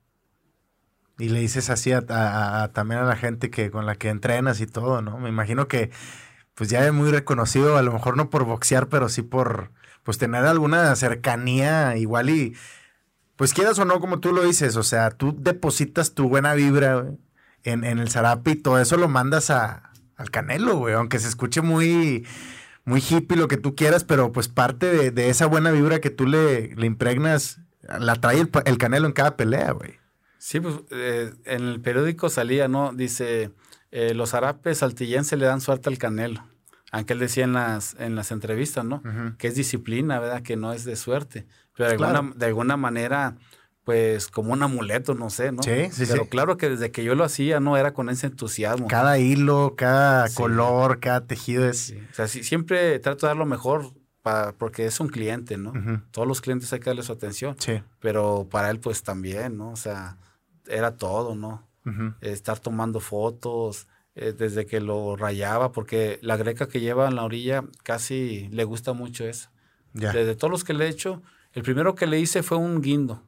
[1.18, 4.66] Y le dices así a, también a la gente que con la que entrenas y
[4.66, 5.18] todo, ¿no?
[5.18, 5.90] Me imagino que
[6.54, 9.72] pues ya es muy reconocido, a lo mejor no por boxear, pero sí por
[10.04, 12.56] pues tener alguna cercanía igual y
[13.36, 17.06] pues quieras o no, como tú lo dices, o sea, tú depositas tu buena vibra
[17.64, 21.62] en, el zarape y todo eso lo mandas a, al canelo, güey, aunque se escuche
[21.62, 22.26] muy,
[22.84, 26.10] muy hippie lo que tú quieras, pero pues parte de, de esa buena vibra que
[26.10, 29.98] tú le, le impregnas la trae el, Canelo en cada pelea, güey.
[30.38, 32.92] Sí, pues eh, en el periódico salía, ¿no?
[32.92, 33.52] Dice,
[33.90, 36.44] eh, los arapes saltillenses le dan suerte al Canelo.
[36.90, 39.02] Aunque él decía en las, en las entrevistas, ¿no?
[39.38, 40.42] Que es disciplina, ¿verdad?
[40.42, 41.46] Que no es de suerte.
[41.74, 43.36] Pero de, alguna, de alguna manera,
[43.84, 45.62] pues como un amuleto, no sé, ¿no?
[45.62, 48.88] Sí, sí, Pero claro que desde que yo lo hacía, no era con ese entusiasmo.
[48.88, 51.94] Cada hilo, cada color, cada tejido es.
[52.10, 53.94] O sea, siempre trato de dar lo mejor
[54.58, 55.72] porque es un cliente, ¿no?
[56.10, 57.56] Todos los clientes hay que darle su atención.
[57.58, 57.82] Sí.
[58.00, 59.70] Pero para él, pues también, ¿no?
[59.70, 60.16] O sea,
[60.66, 61.66] era todo, ¿no?
[62.20, 67.24] Estar tomando fotos, eh, desde que lo rayaba, porque la greca que lleva en la
[67.24, 69.50] orilla casi le gusta mucho eso.
[69.92, 71.22] Desde todos los que le he hecho,
[71.54, 73.22] El primero que le hice fue un guindo.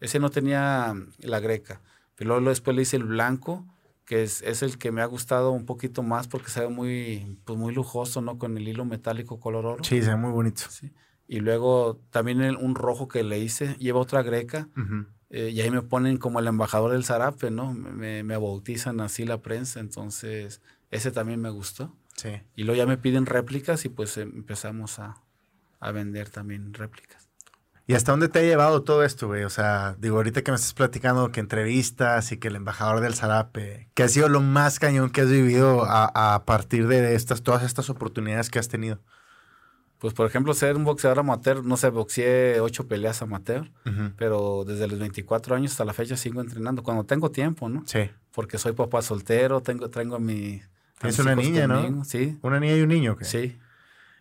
[0.00, 1.80] Ese no tenía la greca.
[2.14, 3.66] Pero luego después le hice el blanco,
[4.10, 7.38] que es, es, el que me ha gustado un poquito más porque se ve muy,
[7.44, 8.38] pues muy lujoso, ¿no?
[8.38, 9.84] Con el hilo metálico color oro.
[9.84, 10.62] Sí, se ve muy bonito.
[10.68, 10.90] Sí.
[11.28, 14.68] Y luego también el, un rojo que le hice, lleva otra greca.
[15.28, 17.72] Eh, y ahí me ponen como el embajador del zarape, ¿no?
[17.72, 19.78] Me, me, bautizan así la prensa.
[19.78, 21.94] Entonces, ese también me gustó.
[22.16, 22.30] Sí.
[22.56, 25.22] Y luego ya me piden réplicas y pues empezamos a,
[25.78, 27.29] a vender también réplicas.
[27.90, 29.42] ¿Y hasta dónde te ha llevado todo esto, güey?
[29.42, 33.14] O sea, digo, ahorita que me estás platicando que entrevistas y que el embajador del
[33.14, 37.42] Zarape, ¿qué ha sido lo más cañón que has vivido a, a partir de estas,
[37.42, 39.00] todas estas oportunidades que has tenido?
[39.98, 43.72] Pues, por ejemplo, ser un boxeador amateur, no sé, boxeé ocho peleas amateur,
[44.16, 47.82] pero desde los 24 años hasta la fecha sigo entrenando, cuando tengo tiempo, ¿no?
[47.86, 48.08] Sí.
[48.30, 50.62] Porque soy papá soltero, tengo, tengo mi...
[51.02, 52.04] Es una niña, ¿no?
[52.04, 52.38] Sí.
[52.42, 53.24] Una niña y un niño, ¿qué?
[53.24, 53.58] Sí.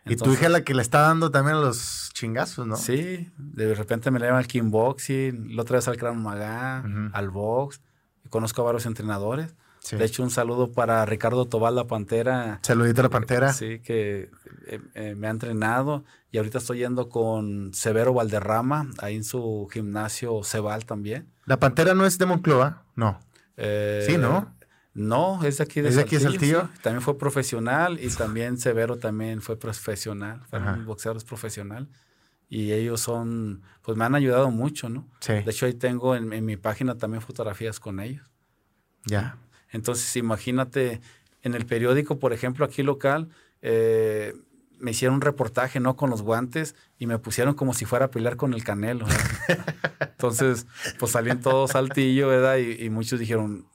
[0.05, 2.75] Y tu hija es la que le está dando también a los chingazos, ¿no?
[2.75, 6.83] Sí, de repente me le llevan al kickboxing, la otra vez al Gran Magá,
[7.13, 7.81] al box,
[8.29, 9.55] conozco a varios entrenadores.
[9.91, 12.59] De hecho, un saludo para Ricardo Tobal, la Pantera.
[12.61, 13.53] Saludito a la Pantera.
[13.53, 14.29] Sí, que
[14.67, 16.03] eh, eh, me ha entrenado.
[16.31, 21.29] Y ahorita estoy yendo con Severo Valderrama, ahí en su gimnasio Cebal también.
[21.45, 22.83] ¿La Pantera no es de Monclova?
[22.95, 23.19] No.
[23.57, 24.53] Eh, sí, ¿no?
[24.93, 26.69] No, es de aquí de ¿Es aquí Saltillo?
[26.81, 30.41] También fue profesional y también Severo también fue profesional.
[30.49, 31.87] Fueron boxeadores profesional.
[32.49, 35.07] Y ellos son, pues me han ayudado mucho, ¿no?
[35.19, 35.33] Sí.
[35.33, 38.27] De hecho, ahí tengo en, en mi página también fotografías con ellos.
[39.05, 39.37] Ya.
[39.71, 40.99] Entonces, imagínate,
[41.43, 43.29] en el periódico, por ejemplo, aquí local,
[43.61, 44.33] eh,
[44.79, 45.95] me hicieron un reportaje, ¿no?
[45.95, 49.05] Con los guantes y me pusieron como si fuera a pelear con el canelo.
[49.99, 50.67] Entonces,
[50.97, 52.57] pues salí en todo saltillo, ¿verdad?
[52.57, 53.65] Y, muchos dijeron,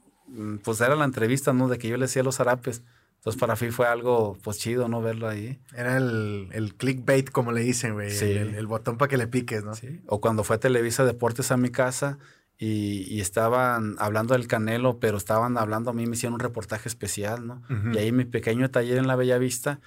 [0.62, 1.68] pues era la entrevista, ¿no?
[1.68, 2.82] De que yo le decía los zarapes.
[3.16, 5.00] Entonces, para mí fue algo, pues chido, ¿no?
[5.00, 5.58] Verlo ahí.
[5.74, 8.10] Era el, el clickbait, como le dicen, güey.
[8.10, 8.26] Sí.
[8.26, 9.74] El, el, botón para que le piques, ¿no?
[9.74, 10.02] Sí.
[10.06, 12.18] O cuando fue a Televisa Deportes a mi casa
[12.58, 17.46] y, estaban hablando del Canelo, pero estaban hablando, a mí me hicieron un reportaje especial,
[17.46, 17.62] ¿no?
[17.92, 19.80] Y ahí mi pequeño taller en la Bella Vista,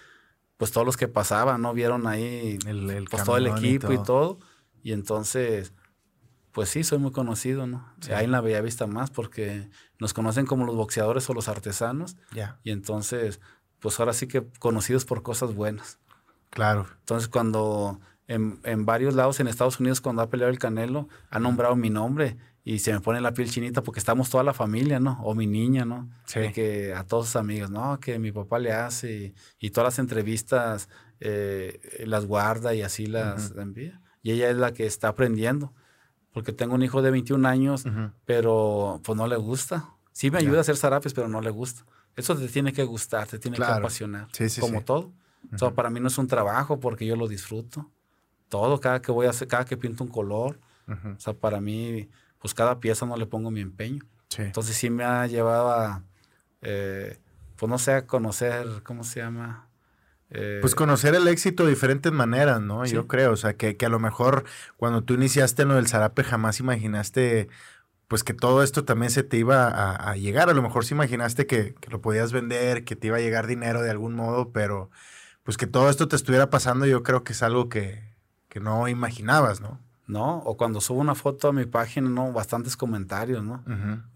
[0.57, 1.73] pues todos los que pasaban, ¿no?
[1.73, 4.39] Vieron ahí el, pues, todo el equipo y todo.
[4.83, 5.73] y entonces,
[6.57, 7.87] pues sí, soy muy conocido, ¿no?
[8.11, 12.17] Ahí en la Bella Vista más, porque nos conocen como los boxeadores o los artesanos.
[12.31, 12.57] Ya.
[12.63, 13.39] Y entonces,
[13.77, 15.99] pues ahora sí que conocidos por cosas buenas.
[16.49, 16.87] Claro.
[17.01, 21.37] Entonces, cuando en, en, varios lados en Estados Unidos, cuando ha peleado el Canelo, ha
[21.37, 24.99] nombrado mi nombre y se me pone la piel chinita porque estamos toda la familia,
[24.99, 25.21] ¿no?
[25.21, 26.09] O mi niña, ¿no?
[26.25, 26.51] Sí.
[26.55, 27.99] que a todos sus amigos, ¿no?
[27.99, 30.89] Que mi papá le hace y, todas las entrevistas
[31.19, 34.01] eh, las guarda y así las envía.
[34.23, 35.75] Y ella es la que está aprendiendo,
[36.37, 37.83] porque tengo un hijo de 21 años,
[38.23, 39.89] pero pues no le gusta.
[40.11, 41.83] Sí me ayuda a hacer zarapes, pero no le gusta.
[42.15, 45.11] Eso te tiene que gustar, te tiene que apasionar, sí, sí, como todo.
[45.51, 47.89] O sea, para mí no es un trabajo porque yo lo disfruto.
[48.49, 52.07] Todo, cada que voy a hacer, cada que pinto un color, o sea, para mí
[52.37, 54.03] pues cada pieza no le pongo mi empeño.
[54.37, 56.03] Entonces sí me ha llevado a,
[56.61, 57.19] eh,
[57.55, 59.66] pues no sé, a conocer, ¿cómo se llama?
[60.29, 62.85] Eh, pues conocer el éxito de diferentes maneras, ¿no?
[62.85, 64.43] Yo creo, o sea, que, que, a lo mejor
[64.75, 67.47] cuando tú iniciaste en lo del zarape jamás imaginaste,
[68.07, 70.49] pues que todo esto también se te iba a, llegar.
[70.49, 73.47] A lo mejor sí imaginaste que, que, lo podías vender, que te iba a llegar
[73.47, 74.89] dinero de algún modo, pero
[75.43, 78.03] pues que todo esto te estuviera pasando, yo creo que es algo que,
[78.49, 79.79] que no imaginabas, ¿no?
[80.07, 80.37] ¿no?
[80.39, 82.31] O cuando subo una foto a mi página, ¿no?
[82.31, 83.63] Bastantes comentarios, ¿no?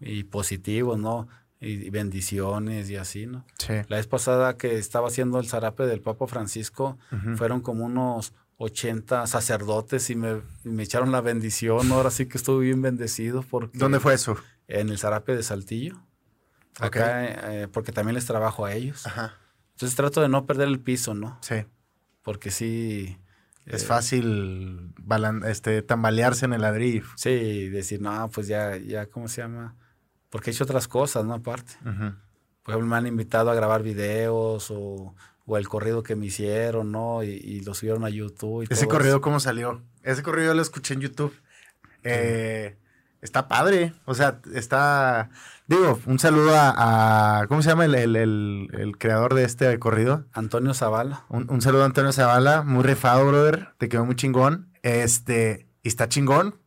[0.00, 1.28] Y positivos, ¿no?
[1.62, 3.46] Y, bendiciones y así, ¿no?
[3.58, 3.74] Sí.
[3.88, 6.98] La vez pasada que estaba haciendo el zarape del Papa Francisco,
[7.36, 11.90] fueron como unos 80 sacerdotes y me, me, echaron la bendición.
[11.92, 13.42] Ahora sí que estuve bien bendecido.
[13.42, 14.36] Porque, ¿Dónde fue eso?
[14.68, 16.02] En el zarape de Saltillo.
[16.80, 19.06] Acá, eh, porque también les trabajo a ellos.
[19.06, 19.38] Ajá.
[19.72, 21.38] Entonces trato de no perder el piso, ¿no?
[21.42, 21.64] Sí.
[22.22, 23.18] Porque sí
[23.66, 24.92] es fácil
[25.46, 27.04] este, tambalearse en el ladrillo.
[27.16, 29.76] Sí, decir, no, pues ya, ya, ¿cómo se llama?
[30.32, 31.34] Porque he hecho otras cosas, ¿no?
[31.34, 31.74] Aparte.
[31.82, 35.14] Por ejemplo, me han invitado a grabar videos o,
[35.44, 37.22] o el corrido que me hicieron, ¿no?
[37.22, 38.66] Y, lo subieron a YouTube.
[38.70, 39.82] ¿Ese corrido cómo salió?
[40.02, 41.34] Ese corrido lo escuché en YouTube.
[42.02, 42.78] Eh,
[43.20, 43.92] está padre.
[44.06, 45.28] O sea, está.
[45.66, 47.44] Digo, un saludo a.
[47.48, 50.24] ¿Cómo se llama el, creador de este corrido?
[50.32, 51.26] Antonio Zavala.
[51.28, 52.62] Un, saludo a Antonio Zavala.
[52.62, 53.68] Muy rifado, brother.
[53.76, 54.70] Te quedó muy chingón.
[54.80, 55.68] Este.
[55.82, 56.61] ¿Y está chingón?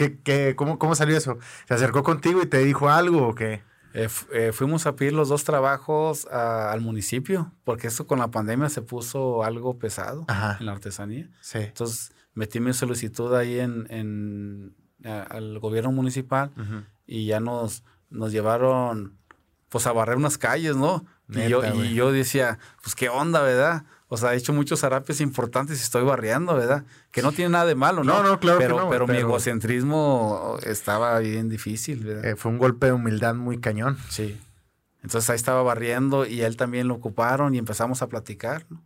[0.00, 1.38] ¿Qué, qué, cómo, ¿Cómo salió eso?
[1.68, 3.62] ¿Se acercó contigo y te dijo algo o qué?
[3.92, 8.68] Eh, eh, fuimos a pedir los dos trabajos al municipio, porque eso con la pandemia
[8.68, 10.24] se puso algo pesado
[10.58, 11.28] en la artesanía.
[11.40, 11.58] Sí.
[11.58, 14.74] Entonces metí mi solicitud ahí en
[15.04, 16.50] al gobierno municipal
[17.06, 19.18] y ya nos, nos llevaron
[19.68, 21.04] pues a barrer unas calles, ¿no?
[21.28, 23.84] y, yo, y yo decía, pues qué onda, ¿verdad?
[24.12, 26.84] O sea, he hecho muchos zarapes importantes y estoy barriendo, ¿verdad?
[27.12, 28.20] Que no tiene nada de malo, ¿no?
[28.20, 28.90] No, no, claro pero, que no.
[28.90, 32.24] Pero, mi egocentrismo estaba bien difícil, ¿verdad?
[32.24, 33.98] Eh, fue un golpe de humildad muy cañón.
[34.08, 34.36] Sí.
[35.04, 38.82] Entonces ahí estaba barriendo y él también lo ocuparon y empezamos a platicar, ¿no?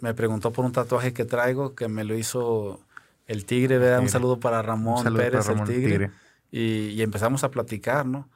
[0.00, 2.80] me preguntó por un tatuaje que traigo que me lo hizo
[3.26, 4.00] el Tigre, ¿verdad?
[4.00, 6.10] Un saludo para Ramón Pérez, el tigre.
[6.50, 8.28] Y, y, empezamos a platicar, ¿no?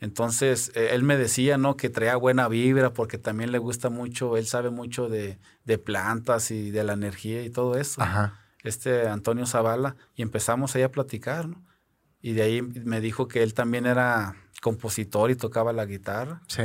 [0.00, 1.76] Entonces, eh, él me decía, ¿no?
[1.76, 6.50] Que traía buena vibra porque también le gusta mucho, él sabe mucho de, de plantas
[6.50, 8.02] y de la energía y todo eso.
[8.02, 8.40] Ajá.
[8.62, 9.96] Este Antonio Zavala.
[10.14, 11.64] Y empezamos ahí a platicar, ¿no?
[12.20, 16.42] Y de ahí me dijo que él también era compositor y tocaba la guitarra.
[16.48, 16.64] Sí.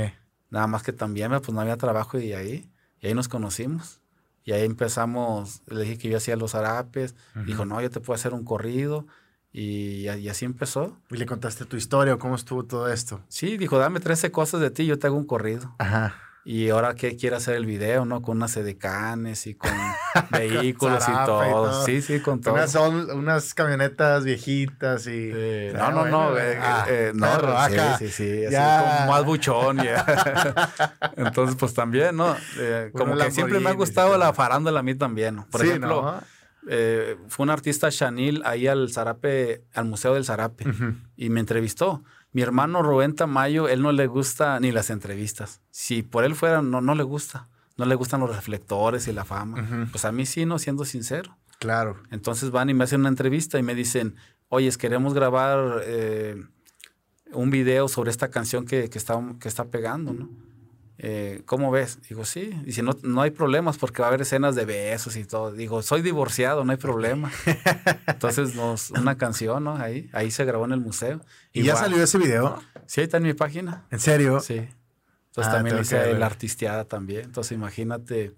[0.50, 2.70] Nada más que también, pues no había trabajo y ahí,
[3.00, 4.02] y ahí nos conocimos.
[4.44, 7.16] Y ahí empezamos, le dije que yo hacía los harapes.
[7.46, 9.06] Dijo, no, yo te puedo hacer un corrido.
[9.54, 10.98] Y, y, así empezó.
[11.10, 13.22] ¿Y le contaste tu historia o cómo estuvo todo esto?
[13.28, 15.76] Sí, dijo, dame 13 cosas de ti, yo te hago un corrido.
[15.78, 16.16] Ajá.
[16.44, 18.24] Y ahora que quiere hacer el video, ¿no?
[18.24, 19.70] Con unas edecanes y con
[20.32, 21.86] vehículos y, todo.
[21.86, 22.56] Sí, sí, con todo.
[22.56, 25.32] Unas, son unas camionetas viejitas y.
[25.76, 26.38] no, no, no.
[26.40, 27.28] Eh, ah, eh, no,
[27.70, 28.46] sí, sí, sí.
[28.46, 29.80] Así como más buchón.
[31.16, 32.36] Entonces, pues también, ¿no?
[32.58, 35.36] Eh, como que siempre me ha gustado la farándula a mí también.
[35.36, 35.48] ¿no?
[35.48, 36.22] Por ejemplo.
[37.28, 40.66] Fue un artista Chanil ahí al Zarape, al Museo del Zarape,
[41.16, 42.04] y me entrevistó.
[42.34, 45.62] Mi hermano Rubén Tamayo, él no le gusta ni las entrevistas.
[45.70, 47.50] Si por él fuera, no, no le gusta.
[47.78, 49.88] No le gustan los reflectores y la fama.
[49.92, 51.38] Pues a mí sí, no, siendo sincero.
[51.60, 51.98] Claro.
[52.12, 54.16] Entonces van y me hacen una entrevista y me dicen,
[54.50, 56.36] oye, queremos grabar eh,
[57.34, 60.30] un video sobre esta canción que, que, está, que está pegando, ¿no?
[61.04, 61.98] Eh, ¿cómo ves?
[62.08, 62.52] Digo, sí.
[62.64, 65.52] Y si no, no hay problemas porque va a haber escenas de besos y todo.
[65.52, 67.32] Digo, soy divorciado, no hay problema.
[68.08, 69.78] Entonces, nos, una canción, ¿no?
[69.78, 71.20] Ahí, ahí se grabó en el museo.
[71.54, 72.62] ¿Y ya salió ese video?
[72.86, 73.88] Sí, ahí está en mi página.
[73.90, 74.42] ¿En serio?
[74.42, 74.58] Sí.
[75.30, 77.24] Entonces ah, también hice la artisteada también.
[77.24, 78.36] Entonces imagínate,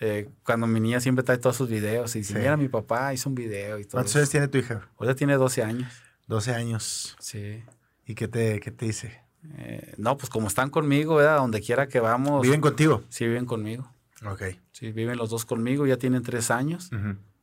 [0.00, 3.28] eh, cuando mi niña siempre trae todos sus videos y dice, mira, mi papá hizo
[3.28, 3.92] un video y todo.
[3.92, 4.88] ¿Cuántos años tiene tu hija?
[4.98, 5.92] Ahora tiene 12 años.
[6.26, 7.16] 12 años.
[7.20, 7.62] Sí.
[8.04, 9.29] ¿Y qué te, qué te dice?
[9.56, 11.38] Eh, no, pues como están conmigo, ¿verdad?
[11.38, 12.42] Donde quiera que vamos.
[12.42, 13.02] ¿Viven contigo?
[13.08, 13.90] Sí, viven conmigo.
[14.24, 14.42] Ok.
[14.72, 16.90] Sí, viven los dos conmigo, ya tienen tres años.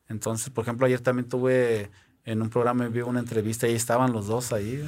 [0.07, 1.89] Entonces, por ejemplo, ayer también tuve
[2.23, 4.83] en un programa, vi una entrevista y estaban los dos ahí,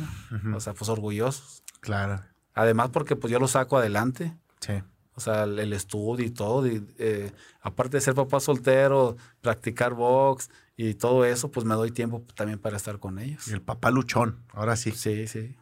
[0.53, 1.64] o sea, pues orgullosos.
[1.80, 2.22] Claro.
[2.53, 4.36] Además, porque pues yo lo saco adelante.
[4.60, 4.74] Sí.
[5.16, 6.66] O sea, el, estudio y todo.
[6.68, 7.32] Y, eh,
[7.62, 12.60] aparte de ser papá soltero, practicar box y todo eso, pues me doy tiempo también
[12.60, 13.47] para estar con ellos.
[13.47, 14.91] Y el papá luchón, ahora sí.
[14.91, 15.57] Sí, sí.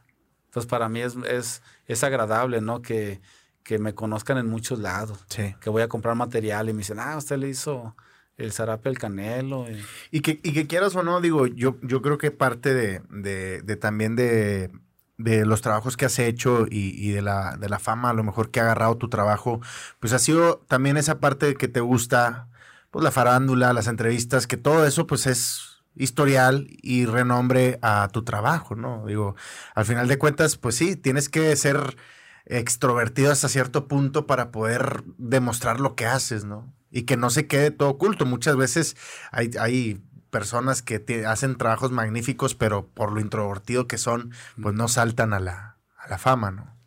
[0.57, 2.81] Entonces, para mí es, es, es agradable, ¿no?
[2.81, 3.21] Que,
[3.61, 5.23] que me conozcan en muchos lados.
[5.29, 5.55] Sí.
[5.61, 7.95] Que voy a comprar material y me dicen, ah, usted le hizo
[8.37, 9.67] el zarape el canelo.
[10.09, 13.61] Y, que, y que quieras o no, digo, yo, yo creo que parte de, de,
[13.61, 14.71] de también de,
[15.17, 18.23] de, los trabajos que has hecho y, y, de, la, de la fama, a lo
[18.23, 19.61] mejor que ha agarrado tu trabajo,
[19.99, 22.47] pues ha sido también esa parte que te gusta,
[22.89, 25.66] pues la farándula, las entrevistas, que todo eso pues es
[25.99, 29.05] historial y renombre a tu trabajo, ¿no?
[29.05, 29.35] Digo,
[29.75, 31.97] al final de cuentas, pues sí, tienes que ser
[32.45, 36.73] extrovertido hasta cierto punto para poder demostrar lo que haces, ¿no?
[36.91, 38.25] Y que no se quede todo oculto.
[38.25, 38.95] Muchas veces
[39.31, 44.31] hay, hay personas que hacen trabajos magníficos, pero por lo introvertido que son,
[44.61, 46.77] pues no saltan a la, a la fama, ¿no?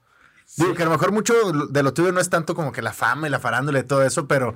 [0.56, 2.92] Digo que a lo mejor mucho de lo tuyo no es tanto como que la
[2.92, 4.54] fama y la farándula y todo eso, pero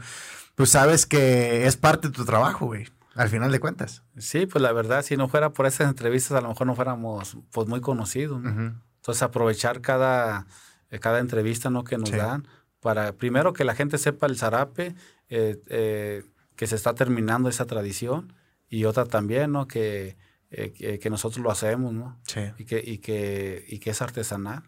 [0.54, 2.88] pues sabes que es parte de tu trabajo, güey.
[3.14, 4.02] Al final de cuentas.
[4.16, 7.36] Sí, pues la verdad, si no fuera por esas entrevistas, a lo mejor no fuéramos
[7.52, 8.42] pues muy conocidos.
[8.44, 10.46] Entonces, aprovechar cada,
[10.90, 11.84] eh, cada entrevista ¿no?
[11.84, 12.48] que nos dan
[12.80, 14.94] para, primero, que la gente sepa el zarape,
[15.28, 16.24] eh, eh,
[16.56, 18.32] que se está terminando esa tradición,
[18.68, 19.68] y otra también, ¿no?
[19.68, 20.16] Que,
[20.50, 22.18] que, nosotros lo hacemos, ¿no?
[22.26, 22.40] Sí.
[22.58, 24.62] Y que, y que, y que es artesanal.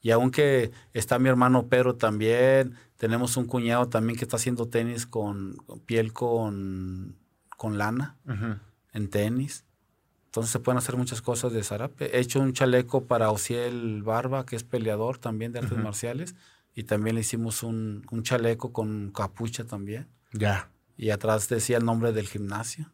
[0.00, 5.06] Y aunque está mi hermano Pedro también, tenemos un cuñado también que está haciendo tenis
[5.06, 7.16] con piel con
[7.56, 8.16] con lana
[8.92, 9.64] en tenis.
[10.26, 12.16] Entonces se pueden hacer muchas cosas de zarape.
[12.16, 16.34] He hecho un chaleco para Ociel Barba, que es peleador también de artes marciales.
[16.74, 20.08] Y también le hicimos un, chaleco con capucha también.
[20.32, 20.70] Ya.
[20.96, 22.90] Y atrás decía el nombre del gimnasio.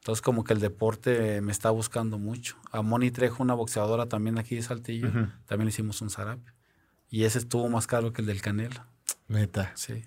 [0.00, 2.56] Entonces como que el deporte me está buscando mucho.
[2.72, 5.08] A Moni Trejo, una boxeadora también aquí de Saltillo,
[5.46, 6.52] también le hicimos un zarape.
[7.08, 8.84] Y ese estuvo más caro que el del Canelo.
[9.28, 9.70] Neta.
[9.76, 10.04] Sí.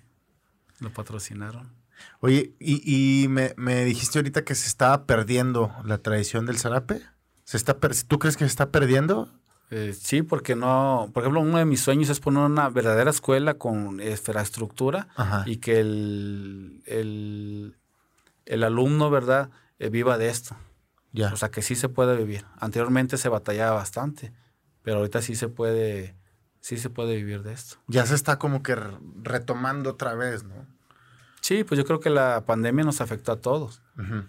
[0.80, 1.79] Lo patrocinaron.
[2.20, 7.02] Oye, y, me, dijiste ahorita que se estaba perdiendo la tradición del zarape.
[7.44, 9.28] ¿Se está ¿Tú crees que se está perdiendo?
[9.70, 13.54] Eh, sí, porque no, por ejemplo, uno de mis sueños es poner una verdadera escuela
[13.54, 15.08] con infraestructura
[15.46, 16.82] y que el,
[18.46, 20.56] el, alumno, ¿verdad?, eh, viva de esto.
[21.12, 21.32] Ya.
[21.32, 22.44] O sea, que sí se puede vivir.
[22.58, 24.32] Anteriormente se batallaba bastante,
[24.82, 26.16] pero ahorita sí se puede,
[26.60, 27.76] sí se puede vivir de esto.
[27.86, 28.76] Ya se está como que
[29.22, 30.66] retomando otra vez, ¿no?
[31.50, 33.82] Sí, pues yo creo que la pandemia nos afectó a todos,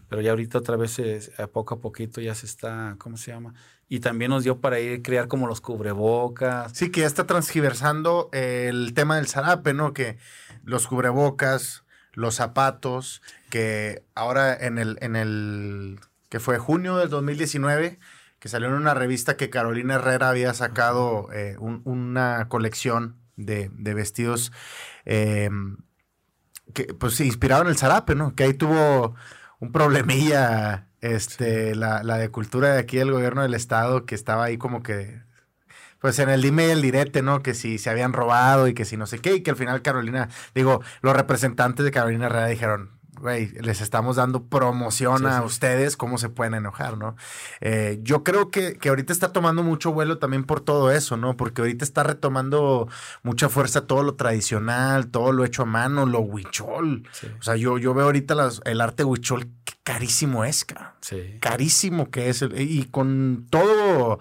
[0.09, 0.99] pero ya ahorita otra vez
[1.37, 3.53] a poco a poquito ya se está, ¿cómo se llama?
[3.87, 6.71] Y también nos dio para ir crear como los cubrebocas.
[6.75, 9.93] Sí, que ya está transgiversando el tema del zarape, ¿no?
[9.93, 10.17] Que
[10.63, 15.99] los cubrebocas, los zapatos, que ahora en el, en el,
[16.29, 17.99] que fue junio del 2019,
[18.39, 24.51] que salió en una revista que Carolina Herrera había sacado eh, una colección de, vestidos
[25.05, 25.77] em,
[26.73, 28.35] que pues se inspiraron en el zarape, ¿no?
[28.35, 29.15] Que ahí tuvo
[29.59, 34.45] un problemilla este, la, la, de cultura de aquí del gobierno del estado que estaba
[34.45, 35.21] ahí como que,
[35.99, 37.41] pues en el dime y el direte, ¿no?
[37.43, 39.81] Que si se habían robado y que si no sé qué, y que al final
[39.81, 45.97] Carolina, digo, los representantes de Carolina Herrera dijeron, güey, les estamos dando promoción a ustedes,
[45.97, 47.15] ¿cómo se pueden enojar, no?
[47.59, 51.35] Eh, yo creo que, que, ahorita está tomando mucho vuelo también por todo eso, ¿no?
[51.35, 52.87] Porque ahorita está retomando
[53.23, 57.07] mucha fuerza todo lo tradicional, todo lo hecho a mano, lo huichol.
[57.39, 60.95] O sea, yo, yo veo ahorita el arte huichol, qué carísimo es, cara.
[61.39, 62.43] Carísimo que es.
[62.55, 64.19] Y con todo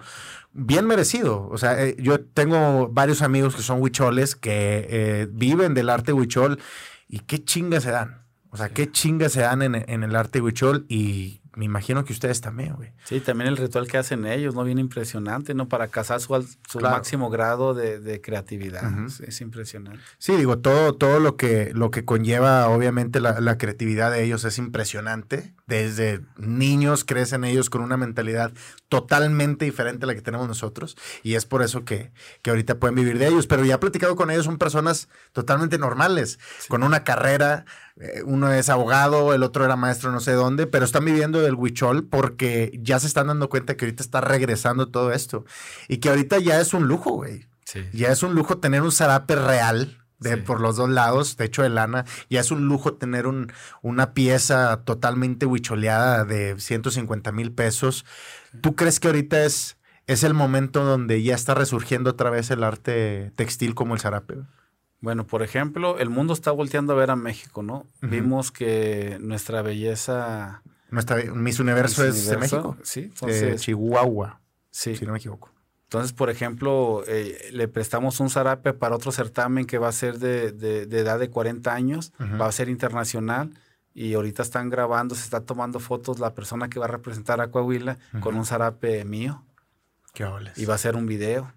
[0.53, 1.47] bien merecido.
[1.49, 6.13] O sea, eh, yo tengo varios amigos que son huicholes que eh, viven del arte
[6.13, 6.59] huichol
[7.07, 8.20] y qué chingas se dan.
[8.51, 12.13] O sea, qué chingas se dan en, en el arte huichol y me imagino que
[12.13, 12.91] ustedes también, güey.
[13.03, 14.63] Sí, también el ritual que hacen ellos, ¿no?
[14.63, 15.67] Bien impresionante, ¿no?
[15.67, 18.89] Para cazar su, su máximo grado de, creatividad.
[19.21, 20.01] es, impresionante.
[20.17, 24.57] Sí, digo, todo, todo lo que, lo que conlleva, obviamente, la, creatividad de ellos es
[24.57, 25.53] impresionante.
[25.71, 28.51] Desde niños crecen ellos con una mentalidad
[28.89, 30.97] totalmente diferente a la que tenemos nosotros.
[31.23, 32.11] Y es por eso que,
[32.41, 33.47] que ahorita pueden vivir de ellos.
[33.47, 37.63] Pero ya he platicado con ellos, son personas totalmente normales, con una carrera
[38.01, 41.55] eh, uno es abogado, el otro era maestro no sé dónde, pero están viviendo del
[41.55, 45.45] huichol porque ya se están dando cuenta que ahorita está regresando todo esto.
[45.87, 47.47] Y que ahorita ya es un lujo, güey.
[47.93, 50.00] Ya es un lujo tener un zarape real.
[50.21, 53.51] De, por los dos lados, techo de lana, ya es un lujo tener un,
[53.81, 58.05] una pieza totalmente huicholeada de 150 mil pesos.
[58.61, 62.63] ¿Tú crees que ahorita es, es el momento donde ya está resurgiendo otra vez el
[62.63, 64.35] arte textil como el zarape?
[64.99, 67.87] Bueno, por ejemplo, el mundo está volteando a ver a México, ¿no?
[68.01, 70.61] Vimos que nuestra belleza...
[70.91, 72.77] Nuestra Miss Universo es de México.
[72.83, 73.61] Sí, entonces...
[73.61, 74.95] Chihuahua, sí.
[74.95, 75.51] si no me equivoco.
[75.91, 80.19] Entonces, por ejemplo, eh, le prestamos un zarape para otro certamen que va a ser
[80.19, 83.51] de, de, edad de 40 años, va a ser internacional
[83.93, 87.51] y ahorita están grabando, se está tomando fotos la persona que va a representar a
[87.51, 89.43] Coahuila con un zarape mío.
[90.13, 90.25] Qué
[90.55, 91.51] Y va a ser un video.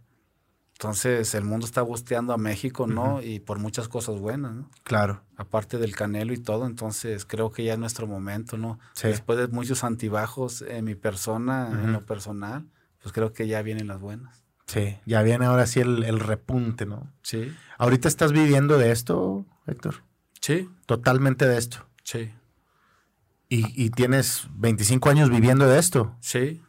[0.72, 3.22] Entonces el mundo está busteando a México, ¿no?
[3.22, 4.68] Y por muchas cosas buenas, ¿no?
[4.82, 5.22] Claro.
[5.36, 8.80] Aparte del canelo y todo, entonces creo que ya es nuestro momento, ¿no?
[9.00, 12.66] Después de muchos antibajos en mi persona, en lo personal,
[13.04, 14.42] pues creo que ya vienen las buenas.
[14.66, 17.12] Sí, ya viene ahora sí el, repunte, ¿no?
[17.22, 17.54] Sí.
[17.78, 20.02] ¿Ahorita estás viviendo de esto, Héctor?
[20.40, 20.68] Sí.
[20.86, 21.86] Totalmente de esto.
[22.02, 22.32] Sí.
[23.48, 26.16] ¿Y, y tienes 25 años viviendo de esto?
[26.20, 26.62] Sí.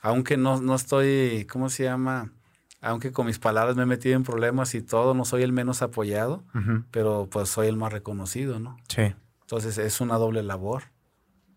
[0.00, 2.32] Aunque no, no estoy, ¿cómo se llama?
[2.80, 5.82] aunque con mis palabras me he metido en problemas y todo, no soy el menos
[5.82, 6.44] apoyado,
[6.90, 8.76] pero pues soy el más reconocido, ¿no?
[8.88, 9.14] Sí.
[9.42, 10.84] Entonces es una doble labor,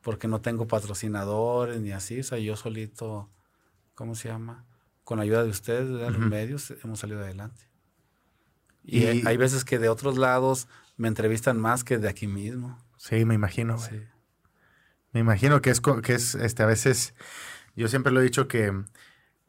[0.01, 3.29] porque no tengo patrocinadores ni así, o sea, yo solito,
[3.99, 4.63] ¿cómo se llama?
[5.03, 7.69] Con ayuda de ustedes, de los medios, hemos salido adelante.
[8.81, 12.81] Y, hay veces que de otros lados me entrevistan más que de aquí mismo.
[12.95, 13.77] Sí, me imagino.
[13.77, 14.01] Sí.
[15.11, 17.13] Me imagino que es, que es este, a veces,
[17.75, 18.71] yo siempre lo he dicho que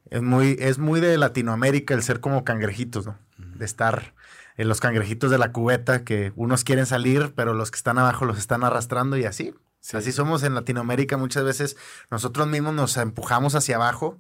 [0.07, 3.21] es muy, es muy de Latinoamérica el ser como cangrejitos, ¿no?
[3.39, 4.17] De estar
[4.57, 8.25] en los cangrejitos de la cubeta, que unos quieren salir, pero los que están abajo
[8.25, 9.55] los están arrastrando y así.
[9.93, 11.17] Así somos en Latinoamérica.
[11.17, 11.77] Muchas veces
[12.11, 14.19] nosotros mismos nos empujamos hacia abajo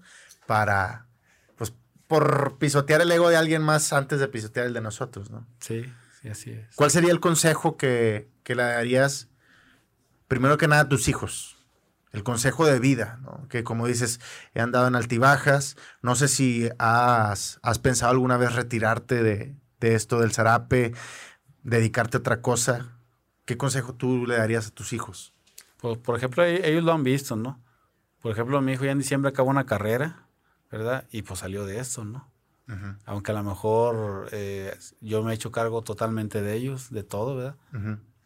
[0.51, 1.07] para,
[1.55, 1.72] pues,
[2.09, 5.46] por pisotear el ego de alguien más antes de pisotear el de nosotros, ¿no?
[5.61, 5.84] Sí,
[6.20, 6.74] sí, así es.
[6.74, 9.28] ¿Cuál sería el consejo que, que le darías,
[10.26, 11.57] primero que nada, a tus hijos?
[12.11, 13.46] el consejo de vida, ¿no?
[13.48, 14.18] que como dices,
[14.53, 20.32] he andado en altibajas, no sé si has, pensado alguna vez retirarte de, esto del
[20.32, 20.94] zarape,
[21.62, 22.96] dedicarte a otra cosa,
[23.44, 25.32] ¿qué consejo tú le darías a tus hijos?
[25.76, 27.62] Pues, por ejemplo, e-, ellos lo han visto, ¿no?
[28.20, 30.26] Por ejemplo, mi hijo ya en diciembre acabó una carrera,
[30.70, 31.06] ¿verdad?
[31.10, 32.30] Y pues salió de esto, ¿no?
[33.04, 37.34] Aunque a lo mejor eh, yo me he hecho cargo totalmente de ellos, de todo,
[37.34, 37.56] ¿verdad?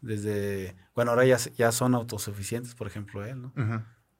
[0.02, 3.52] desde, bueno, ahora ya, ya son autosuficientes, por ejemplo, él, ¿no?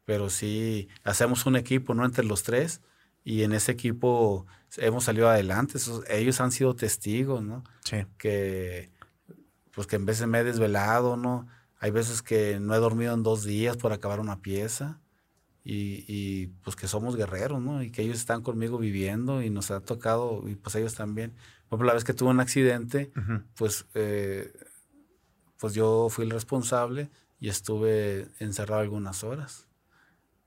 [0.07, 2.05] Pero sí, hacemos un equipo, ¿no?
[2.05, 2.81] Entre los tres
[3.23, 4.47] y en ese equipo
[4.77, 5.79] hemos salido adelante.
[6.09, 7.65] ellos han sido testigos, ¿no?
[7.85, 8.07] Sí.
[8.19, 8.91] Que,
[9.73, 11.47] pues que en veces me he desvelado, ¿no?
[11.79, 15.01] Hay veces que no he dormido en dos días por acabar una pieza.
[15.67, 17.83] Y, y, pues que somos guerreros, ¿no?
[17.83, 21.31] Y que ellos están conmigo viviendo y nos ha tocado, y pues ellos también.
[21.69, 23.11] Por ejemplo, la vez que tuve un accidente,
[23.57, 24.53] pues eh,
[25.59, 27.09] pues yo fui el responsable
[27.41, 29.67] y estuve encerrado algunas horas.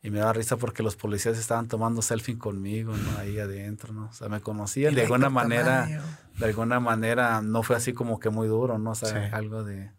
[0.04, 3.18] Y me daba risa porque los policías estaban tomando selfie conmigo, ¿no?
[3.18, 4.10] Ahí adentro, ¿no?
[4.10, 4.94] O sea, me conocían.
[4.94, 5.88] De alguna manera,
[6.38, 8.92] de alguna manera, no fue así como que muy duro, ¿no?
[8.92, 9.92] O sea, algo de...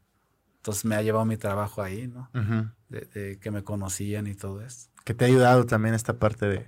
[0.57, 2.31] Entonces me ha llevado mi trabajo ahí, ¿no?
[2.89, 4.91] de, que me conocían y todo esto.
[5.09, 6.67] Que te ha ayudado también esta parte de,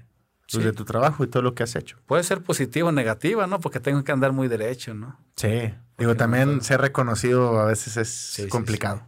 [0.50, 1.98] pues, de tu trabajo y todo lo que has hecho.
[2.06, 3.60] Puede ser positivo o negativa, ¿no?
[3.60, 5.20] Porque tengo que andar muy derecho, ¿no?
[5.36, 5.74] Sí.
[5.98, 9.06] Digo, también ser reconocido a veces es complicado.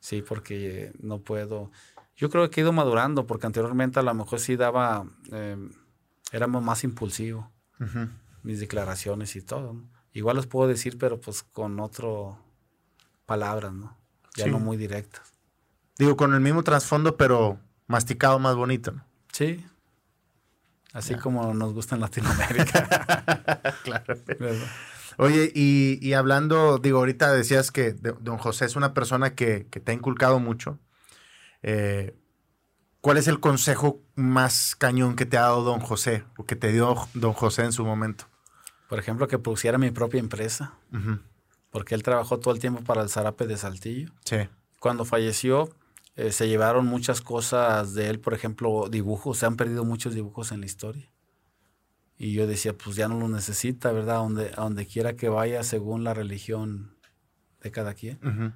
[0.00, 1.70] Sí, porque no puedo
[2.16, 5.56] yo creo que he ido madurando, porque anteriormente a lo mejor sí daba, eh,
[6.32, 7.50] éramos más impulsivo,
[8.42, 9.76] mis declaraciones y todo.
[10.12, 12.38] Igual los puedo decir, pero pues con otro
[13.26, 13.96] palabras, ¿no?
[14.36, 15.32] Ya no muy directas.
[15.98, 19.04] Digo, con el mismo trasfondo, pero masticado más bonito, ¿no?
[19.32, 19.64] Sí.
[20.92, 23.74] Así como nos gusta en Latinoamérica.
[23.84, 24.16] claro.
[25.16, 29.92] Oye, y, hablando, digo, ahorita decías que don José es una persona que, que te
[29.92, 30.78] ha inculcado mucho.
[31.62, 32.14] Eh,
[33.00, 36.70] ¿Cuál es el consejo más cañón que te ha dado don José o que te
[36.70, 38.26] dio don José en su momento?
[38.88, 40.74] Por ejemplo, que pusiera mi propia empresa,
[41.70, 44.12] porque él trabajó todo el tiempo para el Zarape de Saltillo.
[44.24, 44.48] Sí.
[44.78, 45.70] Cuando falleció,
[46.14, 50.52] eh, se llevaron muchas cosas de él, por ejemplo, dibujos, se han perdido muchos dibujos
[50.52, 51.10] en la historia.
[52.18, 54.16] Y yo decía, pues ya no lo necesita, ¿verdad?
[54.16, 56.96] Donde, a donde quiera que vaya, según la religión
[57.60, 58.54] de cada quien.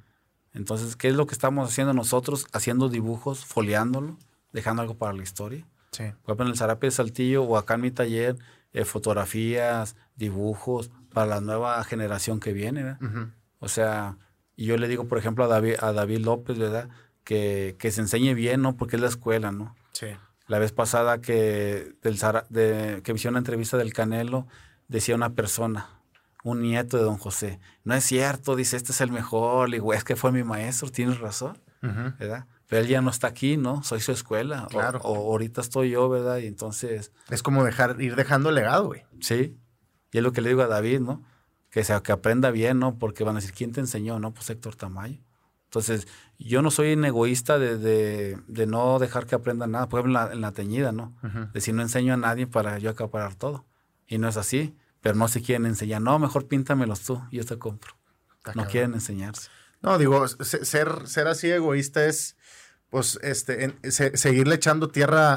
[0.53, 2.47] Entonces, ¿qué es lo que estamos haciendo nosotros?
[2.53, 4.19] Haciendo dibujos, foliándolo,
[4.53, 5.67] dejando algo para la historia.
[5.93, 6.05] Sí.
[6.23, 8.37] Por ejemplo, en el Zarape de Saltillo o acá en mi taller,
[8.73, 12.97] eh, fotografías, dibujos para la nueva generación que viene.
[13.59, 14.19] O sea,
[14.55, 16.89] y yo le digo, por ejemplo, a David, a David López, ¿verdad?
[17.27, 18.77] Que, que se enseñe bien, ¿no?
[18.77, 19.75] Porque es la escuela, ¿no?
[19.91, 20.07] Sí.
[20.47, 22.21] La vez pasada que, del,
[22.51, 24.47] de, que hice una entrevista del Canelo,
[24.87, 25.89] decía una persona,
[26.45, 27.59] un nieto de don José.
[27.83, 29.69] No es cierto, dice, este es el mejor.
[29.69, 32.47] Le digo, es que fue mi maestro, tienes razón, ¿verdad?
[32.69, 33.83] Pero él ya no está aquí, ¿no?
[33.83, 34.69] Soy su escuela.
[34.71, 35.01] Claro.
[35.03, 36.39] O, ahorita estoy yo, ¿verdad?
[36.39, 37.11] Y entonces...
[37.29, 39.03] Es como dejar, ir dejando legado, güey.
[39.21, 39.57] Sí.
[40.13, 41.25] Y es lo que le digo a David, ¿no?
[41.71, 42.99] Que, sea, que aprenda bien, ¿no?
[42.99, 44.21] Porque van a decir, ¿quién te enseñó?
[44.21, 45.21] No, pues Héctor Tamayo.
[45.67, 46.09] Entonces,
[46.39, 49.89] yo no soy un egoísta de, de, no dejar que aprenda nada.
[49.89, 51.15] Por ejemplo, en la, en la teñida, ¿no?
[51.53, 53.67] De si no enseño a nadie para yo acaparar todo.
[54.07, 54.75] Y no es así
[55.07, 56.03] pero no se quieren enseñar.
[56.03, 57.95] No, mejor píntamelos tú, yo te compro.
[58.57, 59.51] no quieren enseñarse.
[59.81, 62.37] No, digo, ser, ser así egoísta es,
[62.91, 65.37] pues, este, seguirle echando tierra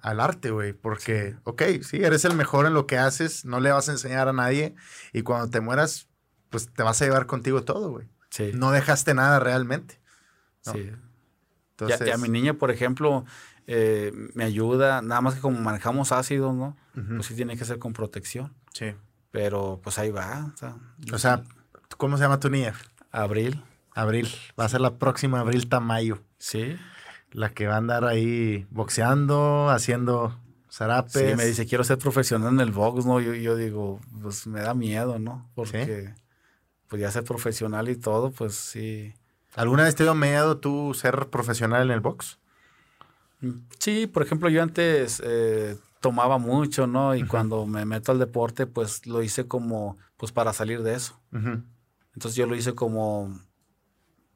[0.00, 0.72] al arte, güey.
[0.72, 4.26] Porque, ok, sí, eres el mejor en lo que haces, no le vas a enseñar
[4.26, 4.74] a nadie.
[5.12, 6.08] Y cuando te mueras,
[6.50, 8.08] pues te vas a llevar contigo todo, güey.
[8.30, 8.52] Sí.
[8.54, 10.00] No dejaste nada realmente.
[10.62, 10.90] Sí.
[11.70, 13.24] Entonces, y a mi niña, por ejemplo,
[13.66, 16.76] eh, me ayuda, nada más que como manejamos ácidos, ¿no?
[16.94, 18.54] Pues sí tiene que ser con protección.
[18.72, 18.94] Sí.
[19.30, 20.52] Pero pues ahí va.
[21.12, 21.44] O sea,
[21.96, 22.74] ¿cómo se llama tu niña?
[23.12, 23.62] Abril.
[23.94, 24.28] Abril.
[24.58, 26.22] Va a ser la próxima Abril Tamayo.
[26.38, 26.76] Sí.
[27.30, 30.38] La que va a andar ahí boxeando, haciendo
[30.72, 31.12] zarapes.
[31.12, 33.20] Sí, me dice, quiero ser profesional en el box, ¿no?
[33.20, 35.50] Yo, yo digo, pues me da miedo, ¿no?
[35.54, 36.14] Porque
[36.88, 39.14] pues ya ser profesional y todo, pues sí.
[39.54, 42.38] ¿Alguna vez te dio miedo tú ser profesional en el box?
[43.78, 47.14] Sí, por ejemplo, yo antes eh, tomaba mucho, ¿no?
[47.14, 51.20] Y cuando me meto al deporte, pues lo hice como, pues para salir de eso.
[51.32, 53.38] Entonces yo lo hice como,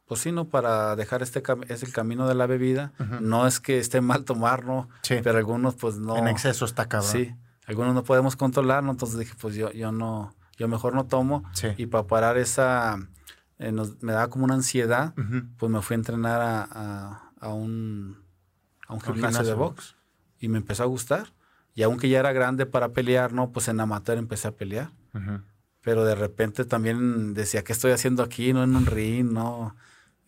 [0.06, 0.48] pues sí, ¿no?
[0.48, 2.92] Para dejar este es el camino de la bebida.
[3.20, 4.88] No es que esté mal tomar, ¿no?
[5.02, 5.16] Sí.
[5.22, 6.16] Pero algunos, pues no.
[6.16, 7.10] En exceso está cabrón.
[7.10, 7.34] Sí.
[7.66, 8.90] Algunos no podemos controlar, ¿no?
[8.90, 11.42] Entonces dije, pues yo, yo no, yo mejor no tomo.
[11.76, 12.96] Y para parar esa,
[13.58, 15.12] eh, me daba como una ansiedad,
[15.58, 18.22] pues me fui a entrenar a un
[18.86, 19.96] a un gimnasio, de box.
[20.38, 21.32] Y me empezó a gustar.
[21.74, 23.50] Y aunque ya era grande para pelear, ¿no?
[23.50, 24.92] Pues en amateur empecé a pelear.
[25.80, 28.52] Pero de repente también decía, ¿qué estoy haciendo aquí?
[28.52, 29.74] No en un ring, ¿no?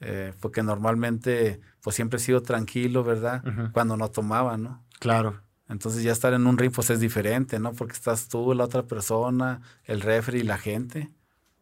[0.00, 3.44] Eh, porque normalmente, pues siempre he sido tranquilo, ¿verdad?
[3.72, 4.84] Cuando no tomaba, ¿no?
[4.98, 5.42] Claro.
[5.68, 7.72] Entonces ya estar en un ring, pues es diferente, ¿no?
[7.72, 11.10] Porque estás tú, la otra persona, el refri y la gente.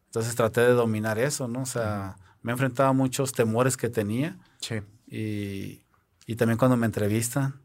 [0.07, 1.61] Entonces traté de dominar eso, ¿no?
[1.61, 4.37] O sea, me enfrentaba a muchos temores que tenía.
[4.59, 4.81] Sí.
[5.07, 5.85] Y,
[6.25, 7.61] y también cuando me entrevistan,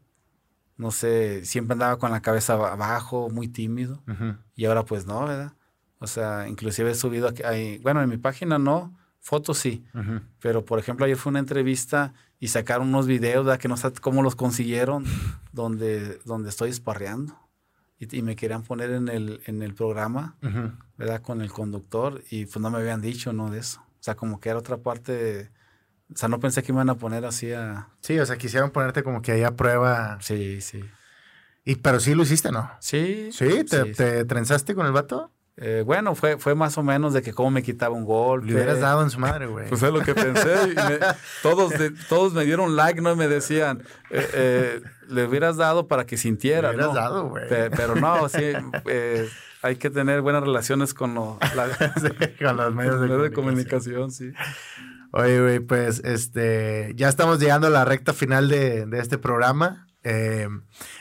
[0.77, 4.01] no sé, siempre andaba con la cabeza abajo, muy tímido.
[4.55, 5.53] Y ahora pues no, ¿verdad?
[5.99, 7.43] O sea, inclusive he subido aquí,
[7.83, 9.83] bueno, en mi página no, fotos sí.
[10.39, 13.59] Pero por ejemplo, ayer fue una entrevista y sacaron unos videos, ¿verdad?
[13.59, 15.05] Que no sé cómo los consiguieron,
[15.51, 17.37] donde, donde estoy esparreando.
[17.99, 20.37] Y, me querían poner en el, en el programa,
[20.97, 21.21] ¿verdad?
[21.21, 23.51] Con el conductor y pues no me habían dicho, ¿no?
[23.51, 23.81] De eso.
[23.81, 25.11] O sea, como que era otra parte...
[25.11, 25.49] De,
[26.13, 27.89] o sea, no pensé que iban a poner así a...
[27.99, 30.17] Sí, o sea, quisieron ponerte como que ahí a prueba.
[30.21, 30.81] Sí, sí.
[31.65, 32.71] Y, pero sí lo hiciste, ¿no?
[32.79, 33.29] Sí.
[33.33, 33.65] ¿Sí?
[33.65, 35.31] ¿Te, trenzaste con el vato?
[35.61, 38.47] Eh, bueno, fue, fue más o menos de que cómo me quitaba un golpe.
[38.47, 39.67] Le hubieras dado en su madre, güey.
[39.67, 40.55] Pues es lo que pensé.
[41.43, 41.73] todos,
[42.07, 43.11] todos me dieron like, ¿no?
[43.11, 47.43] Y me decían, eh, eh, le hubieras dado para que sintiera, Le hubieras dado, güey.
[47.49, 48.53] Pero, no, sí,
[49.61, 51.37] hay que tener buenas relaciones con, los,
[52.39, 54.11] con los medios, de, comunicación.
[54.11, 54.31] sí.
[55.11, 59.87] Oye, güey, pues este, ya estamos llegando a la recta final de, de este programa.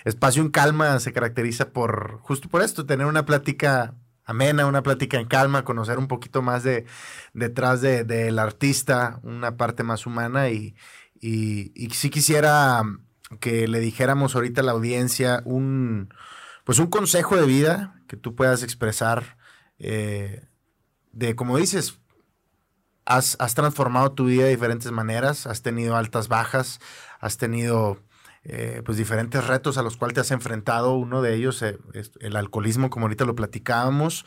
[0.05, 3.95] Espacio en Calma se caracteriza por, justo por esto, tener una plática
[4.29, 6.85] amena, una plática en calma, conocer un poquito más de
[7.33, 10.76] detrás del de, artista, una parte más humana y,
[11.18, 12.83] y, y sí quisiera
[13.41, 16.12] que le dijéramos ahorita a la audiencia un,
[16.64, 19.39] pues un consejo de vida que tú puedas expresar
[19.79, 20.47] eh,
[21.12, 21.99] de, como dices,
[23.07, 26.81] has, has, transformado tu vida de diferentes maneras, has tenido altas, bajas,
[27.18, 28.03] has tenido
[28.51, 30.94] eh, pues diferentes retos a los cuales te has enfrentado.
[30.94, 34.24] Uno de ellos, eh, es el alcoholismo, como ahorita lo platicábamos.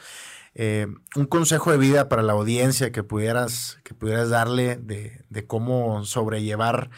[0.54, 5.48] Eh, un consejo de vida para la audiencia que pudieras, que pudieras darle de, de
[5.48, 6.92] cómo sobrellevar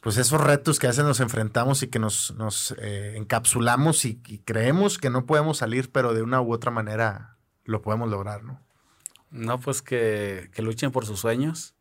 [0.00, 4.98] pues esos retos que a veces nos enfrentamos y que nos, nos encapsulamos y, creemos
[4.98, 8.60] que no podemos salir, pero de una u otra manera lo podemos lograr, ¿no?
[9.30, 11.76] No, pues que, que luchen por sus sueños,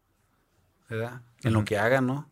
[0.87, 1.21] ¿verdad?
[1.41, 2.30] En lo que hagan, ¿no?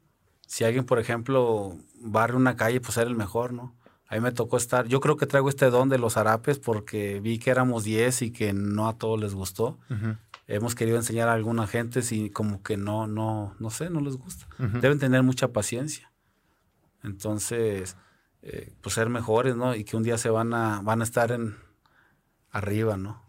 [0.49, 3.75] Si alguien, por ejemplo, barre una calle, pues era el mejor, ¿no?
[4.07, 7.19] A mí me tocó estar, yo creo que traigo este don de los harapes porque
[7.19, 9.77] vi que éramos 10 y que no a todos les gustó.
[10.47, 14.15] Hemos querido enseñar a alguna gente y como que no, no, no sé, no les
[14.17, 14.47] gusta.
[14.81, 16.11] Deben tener mucha paciencia.
[17.03, 17.95] Entonces,
[18.41, 19.75] eh, pues ser mejores, ¿no?
[19.75, 21.57] Y que un día se van a, van a estar en
[22.49, 23.21] arriba, ¿no?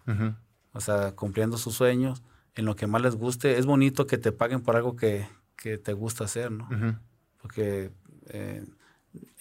[0.73, 2.23] O sea, cumpliendo sus sueños,
[2.55, 3.59] en lo que más les guste.
[3.59, 6.67] Es bonito que te paguen por algo que, que te gusta hacer, ¿no?
[7.41, 7.91] Porque
[8.29, 8.65] eh,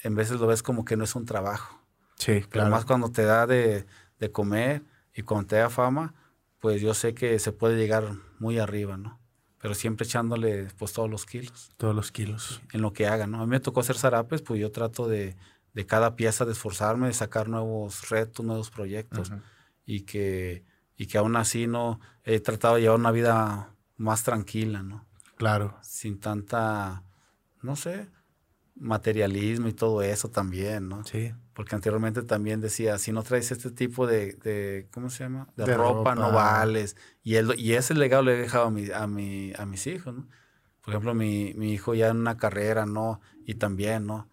[0.04, 1.80] en veces lo ves como que no es un trabajo.
[2.16, 2.50] Sí, claro.
[2.50, 3.86] Pero más cuando te da de,
[4.32, 4.84] comer
[5.14, 6.14] y cuando te da fama,
[6.60, 9.20] pues yo sé que se puede llegar muy arriba, ¿no?
[9.62, 11.72] Pero siempre echándole pues todos los kilos.
[11.78, 12.62] Todos los kilos.
[12.72, 13.42] En lo que haga, ¿no?
[13.42, 15.36] A mí me tocó hacer zarapes, pues yo trato de,
[15.74, 19.32] de cada pieza de esforzarme, de sacar nuevos retos, nuevos proyectos.
[19.86, 20.64] Y que,
[20.98, 25.06] y que aún así no he tratado de llevar una vida más tranquila, ¿no?
[25.36, 25.78] Claro.
[25.82, 27.04] Sin tanta,
[27.62, 28.08] no sé,
[28.76, 31.04] materialismo y todo eso también, ¿no?
[31.04, 31.34] Sí.
[31.54, 35.48] Porque anteriormente también decía, si no traes este tipo de, de ¿cómo se llama?
[35.56, 36.96] De, ropa, no vales.
[37.24, 40.16] Y, el, y ese legado le he dejado a, mi, a, mi, a mis hijos,
[40.16, 40.28] ¿no?
[40.82, 43.20] Por ejemplo, mi, mi hijo ya en una carrera, ¿no?
[43.46, 44.30] Y también, ¿no?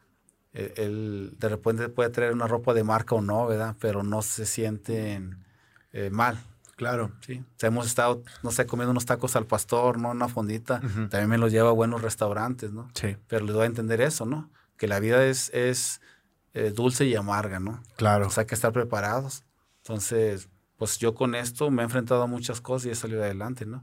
[0.53, 3.77] E, él, de repente puede traer una ropa de marca o no, ¿verdad?
[3.81, 5.45] Pero no se sienten
[5.93, 6.39] eh, mal.
[6.77, 7.11] Claro.
[7.21, 7.39] Sí.
[7.39, 10.11] O sea, hemos estado, no sé, comiendo unos tacos al pastor, ¿no?
[10.11, 10.81] Una fondita.
[10.81, 12.89] También me los lleva a buenos restaurantes, ¿no?
[12.95, 13.17] Sí.
[13.27, 14.51] Pero les doy a entender eso, ¿no?
[14.77, 16.03] Que la vida es, es
[16.53, 17.83] eh, dulce y amarga, ¿no?
[17.97, 18.27] Claro.
[18.27, 19.45] O sea, hay que estar preparados.
[19.79, 23.65] Entonces, pues yo con esto me he enfrentado a muchas cosas y he salido adelante,
[23.65, 23.83] ¿no?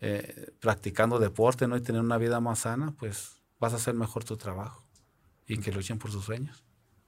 [0.00, 1.76] Eh, practicando deporte, ¿no?
[1.76, 4.86] Y tener una vida más sana, pues vas a hacer mejor tu trabajo.
[5.48, 6.64] Y que luchen por sus sueños.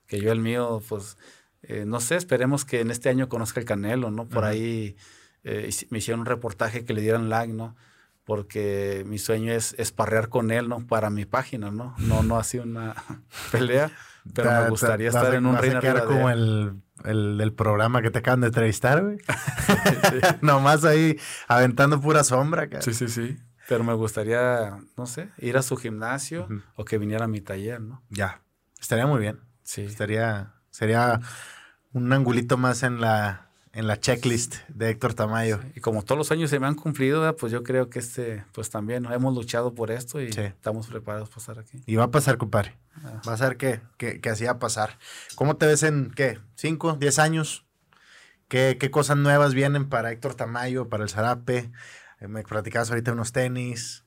[0.08, 1.16] Que yo el mío, pues,
[1.62, 4.28] eh, no sé, esperemos que en este año conozca el Canelo, ¿no?
[4.28, 4.96] Por ahí
[5.44, 7.76] eh, me hicieron un reportaje que le dieran like, ¿no?
[8.24, 10.86] Porque mi sueño es esparrear con él, ¿no?
[10.86, 11.94] Para mi página, ¿no?
[11.98, 12.94] No, no así una
[13.52, 13.90] pelea,
[14.34, 18.42] pero me gustaría estar en un ring arriba como el, el, programa que te acaban
[18.42, 19.18] de entrevistar, güey.
[20.42, 21.18] Nomás ahí
[21.48, 22.82] aventando pura sombra, cara.
[22.82, 23.38] Sí, sí, sí.
[23.68, 27.80] Pero me gustaría, no sé, ir a su gimnasio o que viniera a mi taller,
[27.80, 28.02] ¿no?
[28.10, 28.42] Ya.
[28.80, 29.40] Estaría muy bien.
[29.62, 29.82] Sí.
[29.82, 31.20] Estaría, sería
[31.92, 35.60] un angulito más en la, en la checklist de Héctor Tamayo.
[35.74, 38.70] Y como todos los años se me han cumplido, pues yo creo que este, pues
[38.70, 41.82] también hemos luchado por esto y estamos preparados para estar aquí.
[41.86, 42.76] Y va a pasar, compadre.
[43.04, 43.20] Ah.
[43.26, 44.98] Va a ser que, que, que, así va a pasar.
[45.36, 47.66] ¿Cómo te ves en, qué, cinco, diez años?
[48.48, 51.70] ¿Qué, ¿Qué, cosas nuevas vienen para Héctor Tamayo, para el Zarape?
[52.18, 54.04] Eh, me platicabas ahorita unos tenis,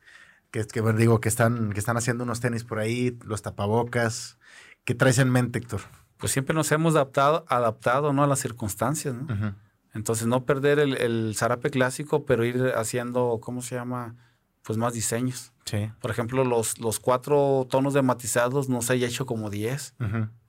[0.51, 4.38] que, que digo que están, que están haciendo unos tenis por ahí, los tapabocas.
[4.84, 5.82] ¿Qué traes en mente, Héctor?
[6.24, 8.24] Pues siempre nos hemos adaptado, adaptado ¿no?
[8.24, 9.57] a las circunstancias, ¿no?
[9.93, 14.15] Entonces, no perder el, el, zarape clásico, pero ir haciendo, ¿cómo se llama?
[14.61, 15.51] Pues más diseños.
[15.65, 15.91] Sí.
[15.99, 19.95] Por ejemplo, los, los cuatro tonos de matizados no se haya hecho como diez.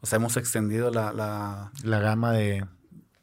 [0.01, 1.72] O sea, hemos extendido la, la...
[1.83, 2.64] La gama de...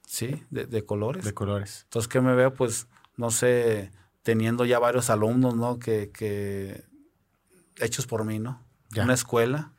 [0.06, 1.24] Sí, de, de, colores.
[1.24, 1.84] De colores.
[1.86, 2.54] Entonces, ¿qué me veo?
[2.54, 3.94] Pues, no sé,
[4.24, 5.80] teniendo ya varios alumnos, ¿no?
[5.80, 6.84] Que, que
[7.78, 8.62] hechos por mí, ¿no?
[8.90, 9.06] Ya.
[9.06, 9.72] Una escuela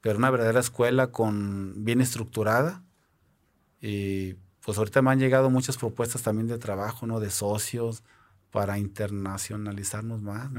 [0.00, 2.82] pero una verdadera escuela con bien estructurada.
[3.80, 4.34] Y
[4.64, 7.20] pues ahorita me han llegado muchas propuestas también de trabajo, ¿no?
[7.20, 8.02] De socios
[8.50, 10.50] para internacionalizarnos más.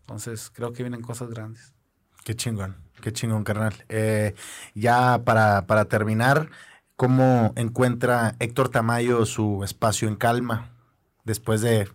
[0.00, 1.72] Entonces creo que vienen cosas grandes.
[2.24, 3.74] Qué chingón, qué chingón, carnal.
[3.88, 4.34] Eh,
[4.74, 6.50] ya para, para terminar,
[6.96, 10.72] ¿cómo encuentra Héctor Tamayo su espacio en calma?
[11.26, 11.88] después de,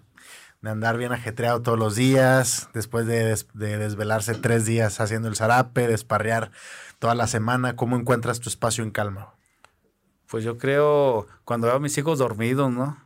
[0.64, 6.52] andar bien ajetreado todos los días, después de, desvelarse tres días haciendo el zarape, desparrear
[7.00, 9.34] toda la semana, ¿cómo encuentras tu espacio en calma?
[10.28, 12.98] Pues yo creo, cuando veo a mis hijos dormidos, ¿no?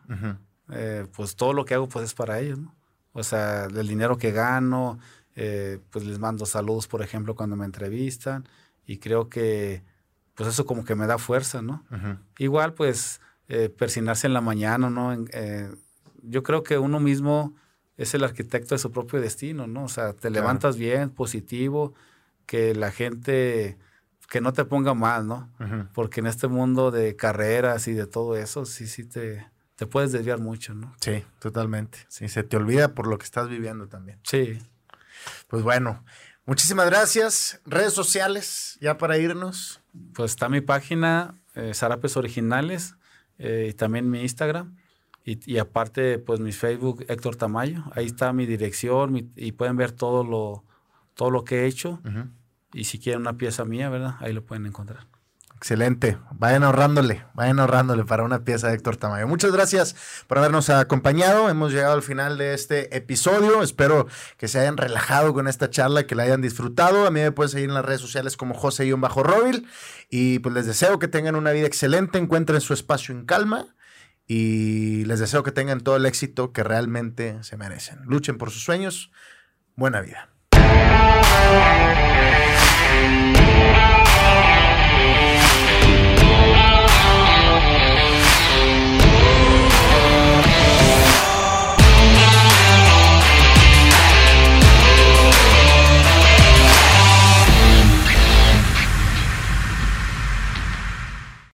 [0.72, 2.76] Eh, pues todo lo que hago pues es para ellos, ¿no?
[3.14, 5.00] O sea, el dinero que gano,
[5.36, 8.48] eh, pues les mando saludos, por ejemplo, cuando me entrevistan
[8.86, 9.84] y creo que
[10.36, 11.84] pues eso como que me da fuerza, ¿no?
[12.38, 15.14] Igual pues eh, persinarse en la mañana, ¿no?
[15.14, 15.72] Eh,
[16.28, 17.56] yo creo que uno mismo
[17.98, 19.86] es el arquitecto de su propio destino, ¿no?
[19.86, 21.94] O sea, te levantas bien, positivo,
[22.46, 23.78] que la gente,
[24.30, 25.50] que no te ponga mal, ¿no?
[25.94, 30.12] Porque en este mundo de carreras y de todo eso, sí, sí te, te puedes
[30.12, 30.94] desviar mucho, ¿no?
[31.00, 32.00] Sí, totalmente.
[32.10, 34.20] Sí, se te olvida por lo que estás viviendo también.
[34.24, 34.60] Sí.
[35.48, 36.04] Pues bueno,
[36.46, 37.62] muchísimas gracias.
[37.66, 39.82] Redes sociales, ya para irnos.
[40.14, 42.96] Pues está mi página, eh, Zarapes Originales,
[43.38, 44.76] eh, y también mi Instagram.
[45.28, 47.84] Y, aparte, pues mi Facebook, Héctor Tamayo.
[47.94, 50.64] Ahí está mi dirección y pueden ver todo lo,
[51.16, 52.00] todo lo que he hecho.
[52.74, 54.18] Y si quieren una pieza mía, ¿verdad?
[54.20, 55.08] Ahí lo pueden encontrar.
[55.56, 56.18] Excelente.
[56.32, 59.28] Vayan ahorrándole, vayan ahorrándole para una pieza de Héctor Tamayo.
[59.28, 59.96] Muchas gracias
[60.28, 61.50] por habernos acompañado.
[61.50, 63.64] Hemos llegado al final de este episodio.
[63.64, 64.08] Espero
[64.38, 67.08] que se hayan relajado con esta charla, que la hayan disfrutado.
[67.08, 69.68] A mí me pueden seguir en las redes sociales como José-Robil.
[70.10, 73.75] Y pues les deseo que tengan una vida excelente, encuentren su espacio en calma.
[74.28, 78.00] Y les deseo que tengan todo el éxito que realmente se merecen.
[78.06, 79.12] Luchen por sus sueños.
[79.76, 80.30] Buena vida.